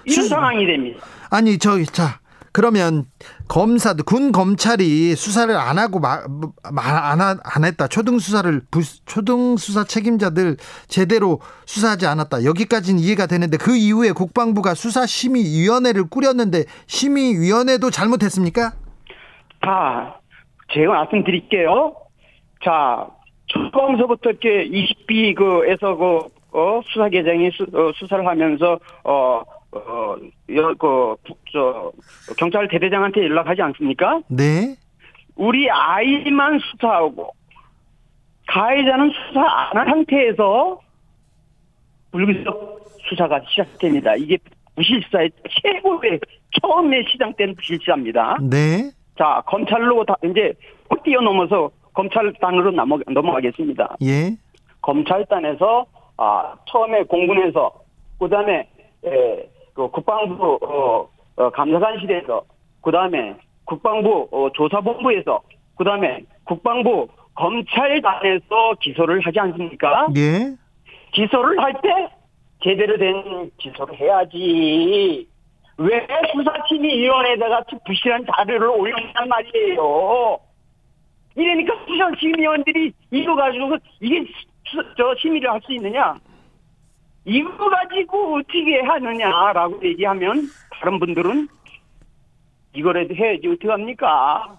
이런 0.04 0.22
수- 0.24 0.28
상황이 0.28 0.66
됩니다. 0.66 1.04
아니 1.30 1.58
저기 1.58 1.84
자 1.87 2.18
그러면 2.52 3.04
검사들 3.48 4.04
군 4.04 4.32
검찰이 4.32 5.14
수사를 5.14 5.54
안 5.54 5.78
하고 5.78 6.00
안안 6.04 7.38
안 7.44 7.64
했다 7.64 7.87
초등 7.87 8.18
수사를 8.18 8.62
초등 9.04 9.56
수사 9.58 9.84
책임자들 9.84 10.56
제대로 10.88 11.40
수사하지 11.66 12.06
않았다 12.06 12.44
여기까지는 12.44 13.00
이해가 13.00 13.26
되는데 13.26 13.58
그 13.58 13.76
이후에 13.76 14.12
국방부가 14.12 14.74
수사 14.74 15.04
심의 15.06 15.44
위원회를 15.44 16.08
꾸렸는데 16.08 16.64
심의 16.87 17.38
위원회도 17.38 17.90
잘못했습니까? 17.90 18.72
자, 19.64 20.16
제가 20.72 20.92
말씀드릴게요. 20.94 21.94
자, 22.64 23.06
처음서부터 23.72 24.30
이렇게 24.30 24.68
20B 24.68 25.34
그에서 25.37 25.96
그 25.96 26.18
어, 26.52 26.80
수사 26.87 27.08
계장이 27.08 27.50
수, 27.50 27.64
어, 27.74 27.92
수사를 27.94 28.26
하면서 28.26 28.78
어, 29.04 29.42
어, 29.72 30.16
여, 30.54 30.74
그, 30.74 31.14
저, 31.52 31.92
경찰 32.38 32.68
대대장한테 32.68 33.22
연락하지 33.24 33.61
않습니까? 33.62 34.20
네. 34.28 34.74
우리 35.37 35.70
아이만 35.70 36.58
수사하고, 36.58 37.30
가해자는 38.46 39.11
수사 39.11 39.40
안 39.42 39.76
한 39.76 39.87
상태에서 39.88 40.80
불기소 42.11 42.80
수사가 43.08 43.40
시작됩니다. 43.48 44.14
이게 44.16 44.38
부실사의 44.74 45.30
최고의 45.62 46.18
처음에 46.62 47.04
시작된 47.11 47.54
부실사입니다. 47.56 48.38
네. 48.40 48.90
자, 49.18 49.42
검찰로 49.46 50.04
다 50.06 50.14
이제 50.24 50.54
확 50.88 51.02
뛰어넘어서 51.02 51.70
검찰단으로 51.92 52.70
넘어, 52.70 52.98
넘어가겠습니다. 53.06 53.96
예. 54.02 54.34
검찰단에서 54.80 55.84
아, 56.18 56.54
처음에 56.66 57.04
공군에서 57.04 57.72
그 58.18 58.28
다음에 58.28 58.68
에, 59.04 59.48
그 59.72 59.88
국방부 59.88 60.59
어, 60.62 61.09
어, 61.37 61.50
감사관실에서 61.50 62.42
그 62.83 62.90
다음에 62.90 63.37
국방부 63.64 64.28
어, 64.33 64.48
조사본부에서 64.52 65.40
그 65.76 65.85
다음에 65.85 66.20
국방부 66.44 67.09
검찰단에서 67.35 68.74
기소를 68.81 69.20
하지 69.24 69.38
않습니까? 69.38 70.09
예. 70.16 70.54
기소를 71.12 71.62
할 71.62 71.72
때 71.81 72.09
제대로 72.64 72.98
된 72.98 73.50
기소를 73.59 73.94
해야지. 73.94 75.28
왜 75.76 76.07
수사심의위원회에다가 76.33 77.62
부실한 77.87 78.26
자료를 78.26 78.66
올렸단 78.68 79.28
말이에요. 79.28 80.38
이러니까 81.37 81.74
수사심의위원들이 81.87 82.92
이거 83.12 83.37
가지고 83.37 83.76
이게 84.00 84.22
수, 84.22 84.47
저 84.98 85.14
심의를 85.20 85.48
할 85.50 85.61
수 85.64 85.72
있느냐? 85.74 86.16
이거 87.24 87.48
가지고 87.70 88.37
어떻게 88.38 88.80
하느냐라고 88.84 89.80
얘기하면 89.84 90.48
다른 90.72 90.98
분들은 90.98 91.48
이거라도 92.74 93.14
해야지 93.14 93.46
어떻게 93.48 93.68
합니까? 93.68 94.56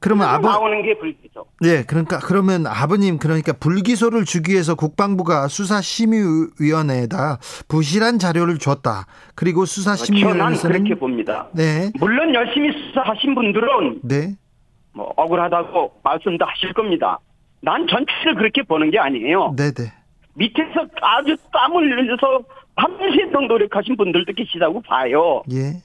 그러면 0.00 0.26
아버 0.28 0.48
나오는 0.48 0.82
게 0.82 0.98
불기소. 0.98 1.46
네, 1.60 1.84
그러니까 1.84 2.18
그러면 2.18 2.66
아버님 2.66 3.18
그러니까 3.18 3.52
불기소를 3.52 4.24
주기 4.24 4.50
위해서 4.52 4.74
국방부가 4.74 5.46
수사심의위원회에다 5.46 7.38
부실한 7.68 8.18
자료를 8.18 8.58
줬다. 8.58 9.06
그리고 9.36 9.64
저는 9.64 9.66
수사심의위원회에서는 9.66 10.72
그렇게 10.84 10.98
봅니다. 10.98 11.46
네, 11.52 11.92
물론 12.00 12.34
열심히 12.34 12.72
수사하신 12.72 13.36
분들은 13.36 14.00
네, 14.02 14.34
뭐 14.92 15.12
억울하다고 15.16 16.00
말씀도 16.02 16.44
하실 16.44 16.72
겁니다. 16.72 17.20
난 17.62 17.86
전체를 17.86 18.34
그렇게 18.34 18.62
보는 18.62 18.90
게 18.90 18.98
아니에요. 18.98 19.54
네, 19.56 19.72
네, 19.72 19.84
밑에서 20.34 20.86
아주 21.00 21.36
땀을 21.52 21.96
흘려서 21.96 22.42
밤새도록 22.74 23.46
노력하신 23.46 23.96
분들도 23.96 24.32
계시다고 24.32 24.80
봐요. 24.82 25.42
예, 25.52 25.80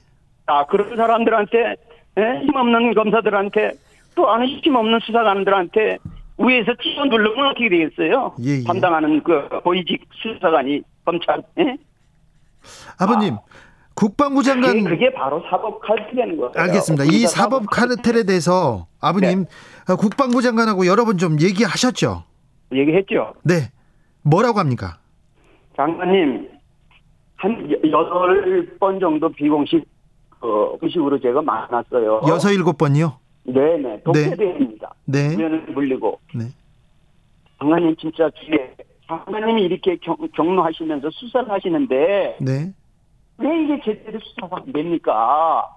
아, 0.46 0.64
그런 0.66 0.96
사람들한테, 0.96 1.76
예? 2.18 2.40
힘없는 2.44 2.94
검사들한테, 2.94 3.72
또 4.14 4.28
아는 4.30 4.46
힘없는 4.46 5.00
수사관들한테 5.04 5.98
위에서 6.38 6.72
찍어 6.82 7.04
누르면 7.04 7.46
어떻게 7.46 7.68
되겠어요? 7.68 8.34
예, 8.42 8.60
예. 8.60 8.64
담당하는 8.64 9.22
그 9.22 9.48
고위직 9.62 10.04
수사관이 10.12 10.82
검찰, 11.04 11.42
예? 11.58 11.76
아버님 12.98 13.36
국방부 14.02 14.44
장관 14.44 14.84
그게, 14.84 14.90
그게 14.90 15.12
바로 15.12 15.42
사법 15.50 15.80
카르텔인 15.80 16.36
거예요. 16.36 16.52
알겠습니다. 16.54 17.04
이 17.06 17.26
사법 17.26 17.66
카르텔에 17.68 18.22
대해서 18.22 18.86
아버님 19.00 19.44
어, 19.90 19.96
국방부 19.96 20.40
장관하고 20.40 20.86
여러 20.86 21.04
번 21.04 21.18
좀 21.18 21.40
얘기하셨죠? 21.40 22.22
얘기했죠. 22.72 23.32
네, 23.42 23.72
뭐라고 24.22 24.60
합니까? 24.60 24.98
장관님, 25.76 26.48
한 27.36 27.70
여- 27.72 27.90
여덟 27.90 28.76
번 28.78 29.00
정도 29.00 29.28
비공식, 29.30 29.84
어, 30.42 30.76
의식으로 30.80 31.18
제가 31.20 31.42
만났어요. 31.42 32.20
여섯 32.28 32.52
일곱 32.52 32.78
번이요? 32.78 33.18
네네. 33.46 34.02
독재대입니다. 34.04 34.94
네, 35.06 35.34
우연을 35.34 35.66
물리고. 35.72 36.20
네, 36.36 36.44
장관님 37.58 37.96
진짜 37.96 38.30
뒤에 38.30 38.76
장관님이 39.08 39.62
이렇게 39.62 39.96
경, 39.96 40.16
경로하시면서 40.36 41.08
수사를 41.10 41.50
하시는데 41.50 42.36
네. 42.40 42.72
왜 43.38 43.62
이게 43.62 43.80
제대로 43.84 44.18
수사가 44.20 44.56
안 44.58 44.72
됩니까? 44.72 45.68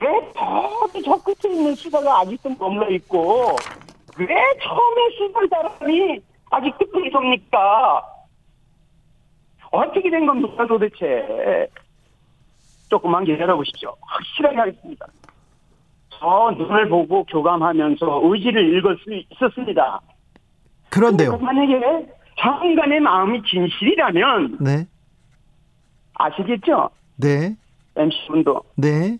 왜 0.00 0.08
저기 0.34 1.02
저 1.02 1.16
끝에 1.22 1.54
있는 1.54 1.74
수사가 1.74 2.20
아직도 2.20 2.50
머물러 2.58 2.90
있고 2.90 3.56
왜 4.18 4.26
처음에 4.26 5.10
수사할 5.16 5.48
사람이 5.48 6.20
아직 6.50 6.76
끝에 6.78 7.06
있습니까? 7.06 8.02
어떻게 9.70 10.10
된 10.10 10.26
겁니까 10.26 10.66
도대체? 10.66 11.68
조금만 12.88 13.24
기다려보십시오. 13.24 13.94
확실하게 14.00 14.56
하겠습니다. 14.56 15.06
저 16.10 16.54
눈을 16.56 16.88
보고 16.88 17.24
교감하면서 17.24 18.20
의지를 18.24 18.76
읽을 18.76 18.98
수 18.98 19.12
있었습니다. 19.12 20.00
그런데요. 20.90 21.36
만약에 21.36 22.06
장관의 22.38 23.00
마음이 23.00 23.42
진실이라면 23.42 24.58
네. 24.60 24.86
아시겠죠? 26.18 26.90
네. 27.16 27.54
MC분도 27.96 28.62
네. 28.76 29.18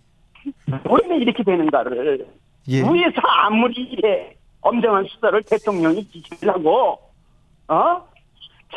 왜 0.66 1.16
이렇게 1.16 1.42
되는가를 1.42 2.26
예. 2.68 2.76
위에서 2.82 3.20
아무리 3.22 3.82
이래 3.82 4.34
엄정한 4.60 5.04
수사를 5.04 5.40
대통령이 5.42 6.04
지시를 6.08 6.52
하고 6.54 6.98
어 7.68 8.02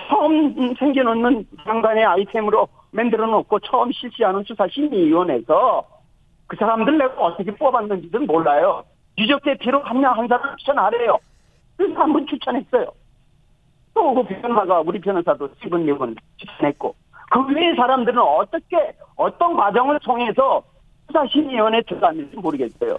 처음 0.09 0.73
생겨놓는 0.75 1.45
장관의 1.63 2.05
아이템으로 2.05 2.67
만들어 2.91 3.25
놓고 3.27 3.59
처음 3.59 3.91
실시하는 3.91 4.43
수사심의위원회에서 4.43 5.83
그 6.47 6.55
사람들 6.57 6.97
내가 6.97 7.13
어떻게 7.21 7.51
뽑았는지는 7.51 8.25
몰라요. 8.25 8.83
유적 9.17 9.43
대표로 9.43 9.81
한 9.83 9.97
명 9.99 10.17
한 10.17 10.27
사람 10.27 10.55
추천하래요. 10.57 11.17
그래서 11.77 11.99
한 11.99 12.13
분 12.13 12.25
추천했어요. 12.27 12.91
또 13.93 14.13
그 14.13 14.23
변호사가 14.23 14.81
우리 14.81 14.99
변호사도 14.99 15.49
스티븐 15.55 15.85
리본 15.85 16.15
추천했고 16.37 16.95
그 17.29 17.45
외의 17.53 17.75
사람들은 17.75 18.17
어떻게 18.19 18.77
어떤 19.15 19.55
과정을 19.55 19.99
통해서 19.99 20.63
수사심의위원회에 21.07 21.81
들어갔는지 21.87 22.35
모르겠어요. 22.37 22.97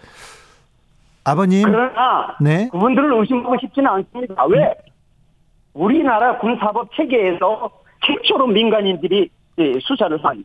아버님. 1.24 1.62
그러나 1.64 2.36
네. 2.40 2.68
그분들을 2.70 3.12
의심하고 3.12 3.56
싶지는 3.60 3.90
않습니다. 3.90 4.44
왜? 4.46 4.74
우리나라 5.74 6.38
군사법 6.38 6.94
체계에서 6.94 7.70
최초로 8.04 8.46
민간인들이 8.48 9.28
예, 9.58 9.72
수사를 9.80 10.24
한 10.24 10.44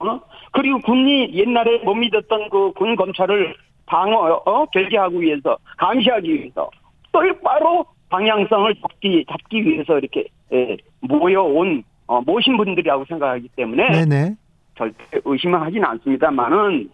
어? 0.00 0.20
그리고 0.52 0.80
군이 0.80 1.32
옛날에 1.34 1.78
못 1.78 1.94
믿었던 1.94 2.50
그 2.50 2.72
군 2.72 2.96
검찰을 2.96 3.54
방어 3.86 4.42
어? 4.44 4.66
결계하기 4.66 5.20
위해서 5.20 5.56
감시하기 5.78 6.34
위해서 6.34 6.68
똑바로 7.12 7.86
방향성을 8.10 8.74
잡기 8.82 9.24
잡기 9.30 9.64
위해서 9.64 9.98
이렇게 9.98 10.26
예, 10.52 10.76
모여온 11.00 11.84
어, 12.08 12.20
모신 12.22 12.56
분들이라고 12.56 13.04
생각하기 13.04 13.50
때문에 13.54 14.04
네네. 14.04 14.34
절대 14.76 15.20
의심을 15.24 15.60
하진 15.60 15.84
않습니다만은 15.84 16.90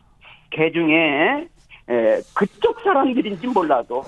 개 0.51 0.71
중에 0.71 1.47
에, 1.89 2.21
그쪽 2.35 2.81
사람들인지 2.81 3.47
몰라도 3.49 4.03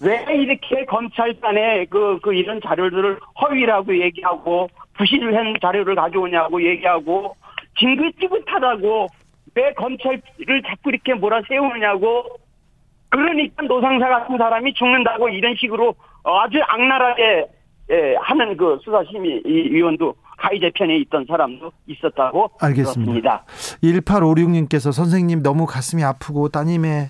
왜 0.00 0.22
이렇게 0.34 0.84
검찰단에 0.84 1.86
그, 1.86 2.18
그 2.22 2.34
이런 2.34 2.60
자료들을 2.60 3.18
허위라고 3.40 3.98
얘기하고 4.00 4.68
부실을 4.98 5.34
한 5.34 5.54
자료를 5.60 5.94
가져오냐고 5.94 6.62
얘기하고 6.62 7.34
징긋지긋하다고 7.78 9.06
왜 9.54 9.72
검찰을 9.74 10.62
자꾸 10.66 10.90
이렇게 10.90 11.14
몰아세우느냐고 11.14 12.24
그러니까 13.08 13.62
노상사 13.62 14.08
같은 14.08 14.36
사람이 14.36 14.74
죽는다고 14.74 15.28
이런 15.30 15.54
식으로 15.56 15.94
아주 16.24 16.60
악랄하게 16.66 17.46
예, 17.90 18.14
하는 18.18 18.56
그 18.56 18.78
수사심의 18.82 19.42
이 19.44 19.70
위원도 19.70 20.14
가해자 20.36 20.70
편에 20.74 20.96
있던 20.98 21.26
사람도 21.28 21.72
있었다고 21.86 22.50
알겠습니다. 22.60 23.44
들었습니다. 23.44 23.44
1856님께서 23.82 24.92
선생님 24.92 25.42
너무 25.42 25.66
가슴이 25.66 26.02
아프고 26.02 26.48
따님의 26.48 27.08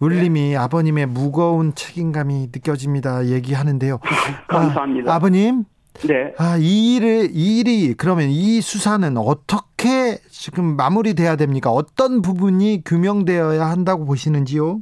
울림이 0.00 0.56
아버님의 0.56 1.06
무거운 1.06 1.74
책임감이 1.74 2.48
느껴집니다. 2.52 3.26
얘기하는데요. 3.26 3.98
감사합니다. 4.48 5.12
아, 5.12 5.16
아버님, 5.16 5.64
네. 6.06 6.32
아, 6.38 6.56
이 6.58 6.96
일을, 6.96 7.28
이 7.32 7.60
일이, 7.60 7.94
그러면 7.94 8.28
이 8.28 8.60
수사는 8.60 9.16
어떻게 9.16 10.16
지금 10.30 10.76
마무리돼야 10.76 11.36
됩니까? 11.36 11.70
어떤 11.70 12.20
부분이 12.20 12.82
규명되어야 12.84 13.64
한다고 13.64 14.04
보시는지요? 14.04 14.80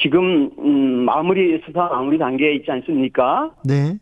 지금 0.00 0.50
음, 0.58 1.04
마무리 1.04 1.60
수사 1.66 1.88
마무리 1.88 2.18
단계에 2.18 2.54
있지 2.56 2.70
않습니까? 2.70 3.50
네. 3.64 3.98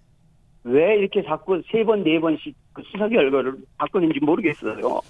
왜 0.64 0.96
이렇게 0.98 1.22
자꾸 1.22 1.62
세 1.70 1.82
번 1.84 2.02
네 2.02 2.18
번씩 2.20 2.54
그 2.72 2.82
수사 2.90 3.08
결과를 3.08 3.54
바꾸는지 3.78 4.18
모르겠어요. 4.20 5.00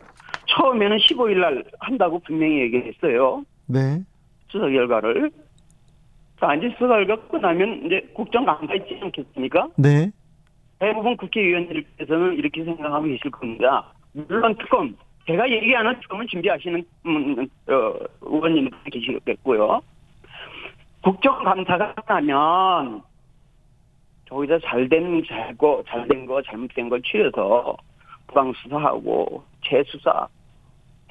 처음에는 0.46 0.96
15일 0.98 1.38
날 1.40 1.64
한다고 1.80 2.18
분명히 2.20 2.60
얘기했어요. 2.60 3.44
네. 3.66 4.02
수사 4.48 4.66
결과를. 4.68 5.30
자, 6.40 6.54
이제 6.54 6.68
수사 6.78 6.88
결과 6.88 7.16
끝나면 7.28 7.86
이제 7.86 8.00
국정 8.14 8.44
감사 8.44 8.72
있지 8.74 8.98
않겠습니까? 9.02 9.68
네. 9.76 10.10
대부분 10.78 11.16
국회의원들께서는 11.16 12.34
이렇게 12.34 12.64
생각하고 12.64 13.06
계실 13.06 13.30
겁니다. 13.30 13.92
물론 14.12 14.54
특검, 14.56 14.96
제가 15.26 15.50
얘기하는 15.50 15.98
특검은 16.00 16.26
준비하시는 16.28 16.84
음, 17.06 17.46
어, 17.68 17.94
의원님들 18.22 18.78
계시겠고요. 18.92 19.80
국정감사가 21.02 21.94
끝나면 21.94 23.02
저기다 24.28 24.58
잘된 24.60 25.24
잘거 25.26 25.82
잘된 25.88 26.26
거 26.26 26.42
잘못된 26.42 26.88
걸 26.88 27.00
추려서 27.02 27.76
부당 28.26 28.52
수사하고 28.52 29.42
재수사 29.64 30.28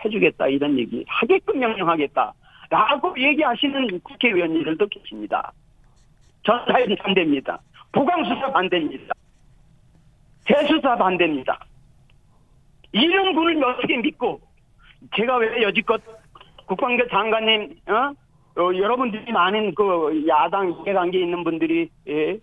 해주겠다 0.03 0.47
이런 0.47 0.77
얘기 0.77 1.03
하게끔 1.07 1.59
명령하겠다라고 1.59 3.15
얘기하시는 3.17 3.99
국회의원님들도 4.01 4.87
계십니다. 4.87 5.51
전사인 6.43 6.95
반대입니다. 6.97 7.59
보강 7.91 8.23
수사 8.23 8.51
반대입니다. 8.51 9.13
재수사 10.45 10.95
반대입니다. 10.95 11.59
이런 12.91 13.33
분을 13.33 13.63
어떻게 13.63 13.97
믿고 13.97 14.39
제가 15.15 15.37
왜 15.37 15.63
여지껏 15.63 16.01
국방부 16.67 17.07
장관님 17.09 17.79
어? 17.87 18.13
어, 18.59 18.75
여러분들이 18.75 19.31
많은 19.31 19.73
그 19.75 20.23
야당 20.27 20.71
이해관계 20.71 21.19
있는 21.19 21.43
분들이 21.43 21.89
예, 22.07 22.39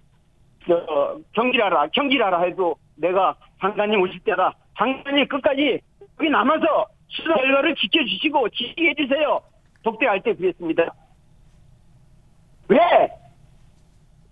저, 0.67 1.19
경기라라 1.33 1.89
경기라라 1.89 2.43
해도 2.43 2.77
내가 2.97 3.35
장관님 3.61 4.01
오실 4.01 4.21
때라 4.21 4.53
장관님 4.79 5.27
끝까지 5.29 5.81
여기 6.19 6.31
남아서 6.31 6.87
수사 7.09 7.35
결과를 7.35 7.75
지켜주시고 7.77 8.49
지휘해 8.51 8.95
주세요. 8.95 9.41
독대할 9.83 10.23
때 10.23 10.35
그랬습니다. 10.35 10.95
왜? 12.69 12.79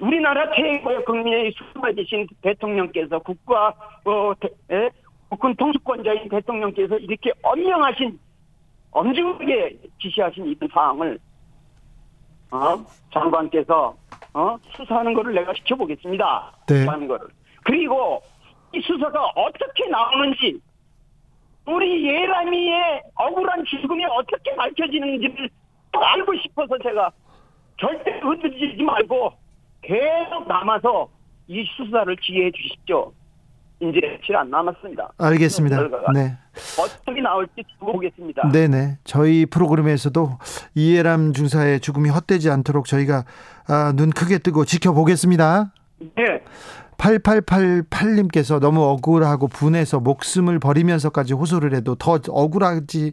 우리나라 0.01 0.51
최고의 0.55 1.05
국민의 1.05 1.53
수많으신 1.53 2.27
대통령께서 2.41 3.19
국가 3.21 3.69
어, 4.05 4.33
대, 4.41 4.49
에? 4.75 4.91
국군 5.29 5.55
통수권자인 5.55 6.29
대통령께서 6.29 6.99
이렇게 6.99 7.31
엄명하신 7.43 8.19
엄중하게 8.91 9.79
지시하신 10.01 10.49
이 10.49 10.57
사항을 10.73 11.19
어? 12.51 12.85
장관께서 13.13 13.97
어? 14.35 14.57
수사하는 14.77 15.15
거를 15.15 15.35
내가 15.35 15.53
지켜보겠습니다. 15.53 16.53
네. 16.69 16.81
수사하는 16.81 17.09
거를. 17.09 17.27
그리고 17.65 18.23
이 18.73 18.81
수사가 18.81 19.25
어떻게 19.35 19.89
나오는지 19.89 20.61
우리 21.67 22.07
예람이의 22.07 23.03
억울한 23.15 23.65
죽음이 23.67 24.05
어떻게 24.07 24.55
밝혀지는지를 24.57 25.49
또 25.93 26.05
알고 26.05 26.35
싶어서 26.39 26.79
제가 26.79 27.11
절대 27.79 28.19
흔들리지 28.19 28.83
말고 28.83 29.33
계속 29.83 30.49
남아서 30.49 31.09
이 31.49 31.65
수사를 31.77 32.17
지휘해 32.17 32.51
주십시오. 32.53 33.13
이제 33.83 34.01
며칠 34.01 34.37
안 34.37 34.49
남았습니다. 34.49 35.13
알겠습니다. 35.19 35.83
네. 36.15 36.37
어떻게 36.79 37.21
나올지 37.21 37.65
두고 37.79 37.93
보겠습니다. 37.95 38.51
네네. 38.53 38.99
저희 39.03 39.45
프로그램에서도 39.47 40.39
이해람 40.77 41.33
중사의 41.33 41.81
죽음이 41.81 42.09
헛되지 42.11 42.51
않도록 42.51 42.87
저희가 42.87 43.25
아, 43.67 43.93
눈 43.97 44.11
크게 44.11 44.39
뜨고 44.39 44.65
지켜보겠습니다. 44.65 45.73
네. 45.99 46.43
8888님께서 46.97 48.61
너무 48.61 48.85
억울하고 48.85 49.49
분해서 49.49 49.99
목숨을 49.99 50.61
버리면서까지 50.61 51.35
호소를 51.35 51.75
해도 51.75 51.97
더 51.97 52.21
억울하지 52.29 53.13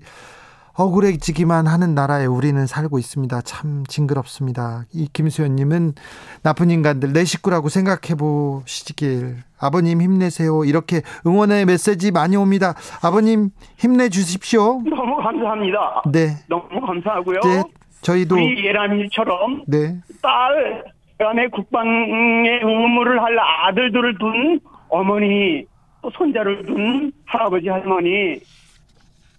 억울해지기만 0.80 1.68
하는 1.68 1.94
나라에 1.94 2.26
우리는 2.26 2.66
살고 2.66 3.00
있습니다. 3.00 3.42
참 3.42 3.84
징그럽습니다. 3.86 4.86
이 4.94 5.10
김수현님은 5.12 5.94
나쁜 6.42 6.72
인간들 6.72 7.12
내 7.12 7.26
식구라고 7.26 7.68
생각해 7.68 8.16
보시길 8.18 9.36
아버님 9.60 10.02
힘내세요. 10.02 10.64
이렇게 10.64 11.02
응원의 11.28 11.66
메시지 11.66 12.12
많이 12.12 12.38
옵니다. 12.38 12.76
아버님 13.04 13.50
힘내 13.78 14.08
주십시오. 14.08 14.82
너무 14.84 15.18
감사합니다. 15.18 16.04
네, 16.14 16.30
너무 16.48 16.80
감사하고요. 16.80 17.42
네 17.42 17.64
저희도 18.02 18.36
우리 18.36 18.66
예람이처럼 18.66 19.66
네, 19.68 19.98
딸 20.22 20.86
그다음에 21.18 21.50
국방의 21.50 22.62
의무를 22.64 23.22
할 23.22 23.38
아들들을 23.38 24.18
둔 24.18 24.62
어머니 24.88 25.66
또 26.02 26.10
손자를 26.12 26.66
둔 26.66 27.12
할아버지 27.26 27.68
할머니 27.68 28.40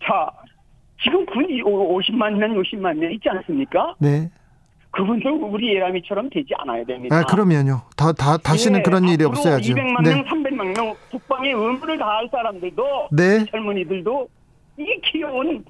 자 0.04 0.30
지금 1.02 1.24
군이 1.26 1.62
50만 1.62 2.34
명 2.34 2.54
60만 2.54 2.96
명 2.96 3.12
있지 3.12 3.28
않습니까? 3.28 3.94
네. 3.98 4.30
그분들 4.92 5.30
우리 5.30 5.74
예람이처럼 5.74 6.28
되지 6.30 6.52
않아야 6.58 6.84
됩니다. 6.84 7.16
아, 7.16 7.22
그러면요. 7.22 7.82
다, 7.96 8.12
다, 8.12 8.36
다시는 8.36 8.80
예, 8.80 8.82
그런 8.82 9.04
일이 9.04 9.24
없어야죠. 9.24 9.72
200만 9.74 10.02
네. 10.02 10.14
명, 10.14 10.24
300만 10.24 10.76
명 10.76 10.94
국방의 11.10 11.52
의무를 11.52 11.96
다할 11.96 12.28
사람들도 12.30 13.08
네. 13.12 13.44
젊은이들도 13.46 14.28
이 14.78 15.00
귀여운 15.04 15.64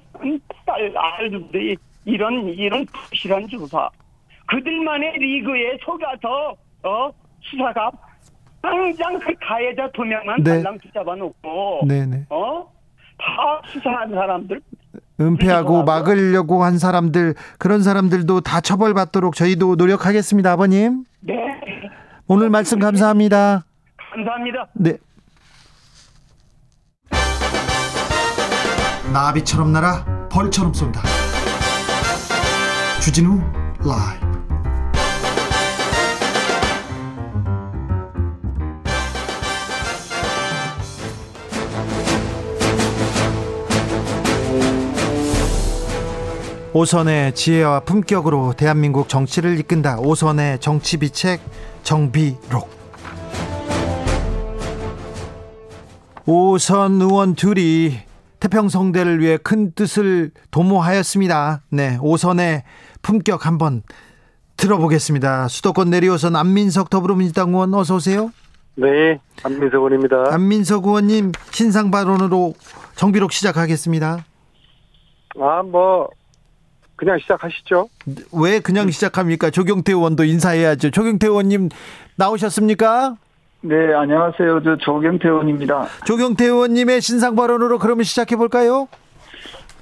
딸 0.65 0.91
아들들이 0.97 1.77
이런 2.05 2.47
이런 2.47 2.85
부실한 2.85 3.47
주사 3.47 3.89
그들만의 4.47 5.19
리그에 5.19 5.77
속아서 5.81 6.55
어 6.83 7.11
수사가 7.41 7.91
당장 8.61 9.19
그 9.19 9.33
가해자 9.39 9.87
두 9.91 10.03
명만 10.03 10.41
네. 10.41 10.63
달랑 10.63 10.79
붙잡아 10.79 11.15
놓고 11.15 11.85
네네. 11.87 12.25
어 12.29 12.81
다 13.21 13.61
수사한 13.67 14.09
사람들 14.09 14.59
은폐하고. 15.19 15.83
막으려고 15.83 16.63
한 16.63 16.77
사람들, 16.77 17.35
그런 17.59 17.83
사람들도 17.83 18.41
다 18.41 18.61
처벌받도록 18.61 19.35
저희도 19.35 19.75
노력하겠습니다, 19.75 20.51
아버님. 20.51 21.03
네 21.19 21.33
오늘 22.27 22.49
말씀 22.49 22.79
감사합니다. 22.79 23.65
감사합니다. 24.13 24.67
네. 24.73 24.97
나비처럼 29.13 29.73
날아 29.73 30.29
벌처럼 30.29 30.73
쏜다. 30.73 31.01
주진우 33.01 33.41
라이브. 33.79 34.30
오선의 46.73 47.35
지혜와 47.35 47.81
품격으로 47.81 48.53
대한민국 48.55 49.09
정치를 49.09 49.59
이끈다. 49.59 49.99
오선의 49.99 50.59
정치 50.59 50.97
비책 50.97 51.41
정비록. 51.83 52.69
오선 56.25 57.01
의원 57.01 57.35
둘이 57.35 57.97
태평성대를 58.39 59.19
위해 59.19 59.37
큰 59.37 59.73
뜻을 59.73 60.31
도모하였습니다. 60.51 61.63
네, 61.71 61.97
오선의 62.01 62.63
품격 63.01 63.45
한번 63.45 63.83
들어보겠습니다. 64.55 65.49
수도권 65.49 65.89
내리오선 65.89 66.37
안민석 66.37 66.89
더불어민주당 66.89 67.49
의원 67.49 67.73
어서 67.73 67.95
오세요. 67.95 68.31
네, 68.75 69.19
안민석 69.43 69.75
의원입니다. 69.79 70.33
안민석 70.33 70.85
의원님 70.85 71.33
신상 71.51 71.91
발언으로 71.91 72.53
정비록 72.95 73.33
시작하겠습니다. 73.33 74.23
아, 75.37 75.63
뭐 75.63 76.07
그냥 77.01 77.17
시작하시죠. 77.17 77.89
왜 78.31 78.59
그냥 78.59 78.91
시작합니까? 78.91 79.49
조경태 79.49 79.91
의원도 79.91 80.23
인사해야죠. 80.23 80.91
조경태 80.91 81.25
의원님 81.25 81.69
나오셨습니까? 82.15 83.15
네, 83.61 83.91
안녕하세요. 83.95 84.61
저 84.63 84.77
조경태 84.77 85.27
의원입니다. 85.27 85.87
조경태 86.05 86.45
의원님의 86.45 87.01
신상 87.01 87.35
발언으로 87.35 87.79
그러면 87.79 88.03
시작해 88.03 88.35
볼까요? 88.35 88.87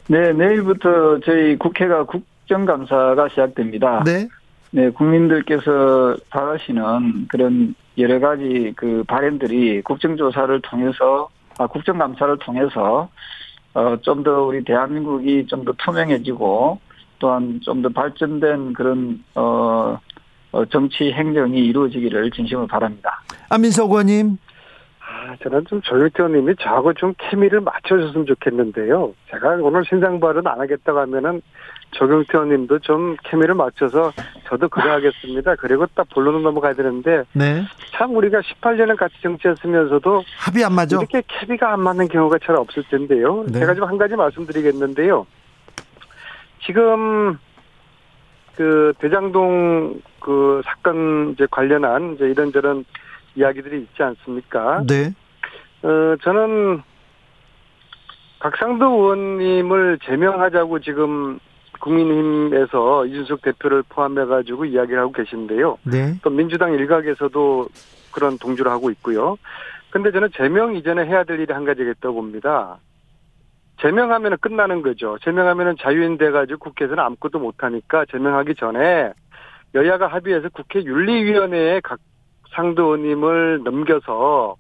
네, 0.08 0.32
내일부터 0.32 1.20
저희 1.26 1.58
국회가 1.58 2.06
국정감사가 2.06 3.28
시작됩니다. 3.28 4.02
네. 4.06 4.30
네, 4.72 4.90
국민들께서 4.90 6.16
바라시는 6.30 7.28
그런 7.28 7.76
여러 7.98 8.22
가지 8.22 8.72
그 8.78 9.04
발언들이 9.06 9.82
국정조사를 9.82 10.62
통해서, 10.62 11.28
아, 11.58 11.68
국정감사를 11.68 12.38
통해서, 12.40 13.10
어, 13.74 13.98
좀 14.02 14.24
더 14.24 14.44
우리 14.44 14.64
대한민국이 14.64 15.48
좀 15.48 15.66
더 15.66 15.74
투명해지고, 15.78 16.80
또한 17.20 17.60
좀 17.64 17.82
더 17.82 17.90
발전된 17.90 18.74
그런, 18.74 19.24
어, 19.36 19.98
어, 20.52 20.66
정치 20.66 21.12
행정이 21.12 21.58
이루어지기를 21.66 22.32
진심으로 22.32 22.68
바랍니다. 22.68 23.22
안민석 23.50 23.90
의원님. 23.92 24.38
아, 25.02 25.36
저는 25.44 25.66
좀 25.68 25.82
조영태 25.82 26.24
의원님이 26.24 26.56
저하고 26.60 26.94
좀 26.94 27.14
케미를 27.18 27.62
맞춰줬으면 27.62 28.26
좋겠는데요. 28.26 29.14
제가 29.32 29.58
오늘 29.62 29.84
신상 29.88 30.20
발언 30.20 30.46
안 30.48 30.60
하겠다고 30.60 31.00
하면은 31.00 31.42
조경태 31.92 32.38
의원님도 32.38 32.80
좀 32.80 33.16
케미를 33.24 33.56
맞춰서 33.56 34.12
저도 34.48 34.70
그래 34.70 34.90
하겠습니다. 34.92 35.56
그리고 35.56 35.86
딱 35.96 36.08
본론으로 36.14 36.44
넘어가야 36.44 36.74
되는데 36.74 37.24
네. 37.34 37.64
참 37.94 38.16
우리가 38.16 38.40
18년을 38.42 38.96
같이 38.98 39.16
정치했으면서도 39.24 40.24
합의 40.38 40.64
안 40.64 40.74
맞아? 40.74 40.98
이렇게 40.98 41.24
케미가 41.28 41.74
안 41.74 41.80
맞는 41.82 42.08
경우가 42.08 42.38
잘 42.46 42.56
없을 42.56 42.84
텐데요. 42.90 43.44
네. 43.48 43.60
제가 43.60 43.74
좀 43.74 43.88
한 43.90 43.98
가지 43.98 44.16
말씀드리겠는데요. 44.16 45.26
지금 46.66 47.38
그 48.56 48.94
대장동 49.00 50.02
그 50.20 50.62
사건 50.66 51.32
이제 51.32 51.48
관련한 51.50 52.16
이제 52.16 52.26
이런저런 52.26 52.86
이야기들이 53.36 53.82
있지 53.82 54.04
않습니까? 54.04 54.84
네. 54.88 55.14
어 55.82 56.16
저는 56.22 56.82
각상도 58.40 58.86
의원님을 58.86 60.00
제명하자고 60.04 60.80
지금 60.80 61.40
국민힘에서 61.80 63.06
이준석 63.06 63.42
대표를 63.42 63.84
포함해 63.88 64.26
가지고 64.26 64.66
이야기를 64.66 65.00
하고 65.00 65.12
계신데요. 65.14 65.78
네. 65.84 66.16
또 66.22 66.30
민주당 66.30 66.74
일각에서도 66.74 67.70
그런 68.12 68.38
동조를 68.38 68.72
하고 68.72 68.90
있고요. 68.92 69.38
근데 69.90 70.12
저는 70.12 70.30
제명 70.36 70.76
이전에 70.76 71.06
해야 71.06 71.24
될 71.24 71.40
일이 71.40 71.52
한 71.54 71.66
가지가 71.66 71.92
있다고 71.92 72.16
봅니다. 72.16 72.78
제명하면 73.82 74.38
끝나는 74.40 74.82
거죠. 74.82 75.18
제명하면 75.24 75.78
자유인 75.80 76.18
돼가지고 76.18 76.60
국회에서는 76.60 77.02
아무것도 77.04 77.40
못하니까 77.40 78.06
제명하기 78.12 78.56
전에 78.56 79.14
여야가 79.74 80.08
합의해서 80.08 80.50
국회 80.50 80.84
윤리위원회에 80.84 81.82
각 81.82 82.00
상도 82.56 82.86
의원님을 82.86 83.62
넘겨서 83.64 84.56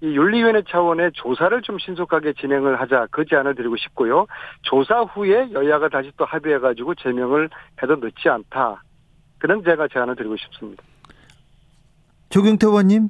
이 0.00 0.06
윤리위원회 0.06 0.62
차원의 0.68 1.12
조사를 1.14 1.60
좀 1.62 1.78
신속하게 1.78 2.34
진행을 2.34 2.80
하자 2.80 3.08
그 3.10 3.24
제안을 3.24 3.54
드리고 3.54 3.76
싶고요. 3.76 4.26
조사 4.62 5.00
후에 5.00 5.50
여야가 5.52 5.88
다시 5.88 6.10
또 6.16 6.24
합의해가지고 6.24 6.94
제명을 6.96 7.50
해도 7.82 7.96
늦지 7.96 8.28
않다. 8.28 8.82
그런 9.38 9.62
제가 9.62 9.88
제안을 9.88 10.16
드리고 10.16 10.36
싶습니다. 10.36 10.82
조경태 12.30 12.66
의원님. 12.66 13.08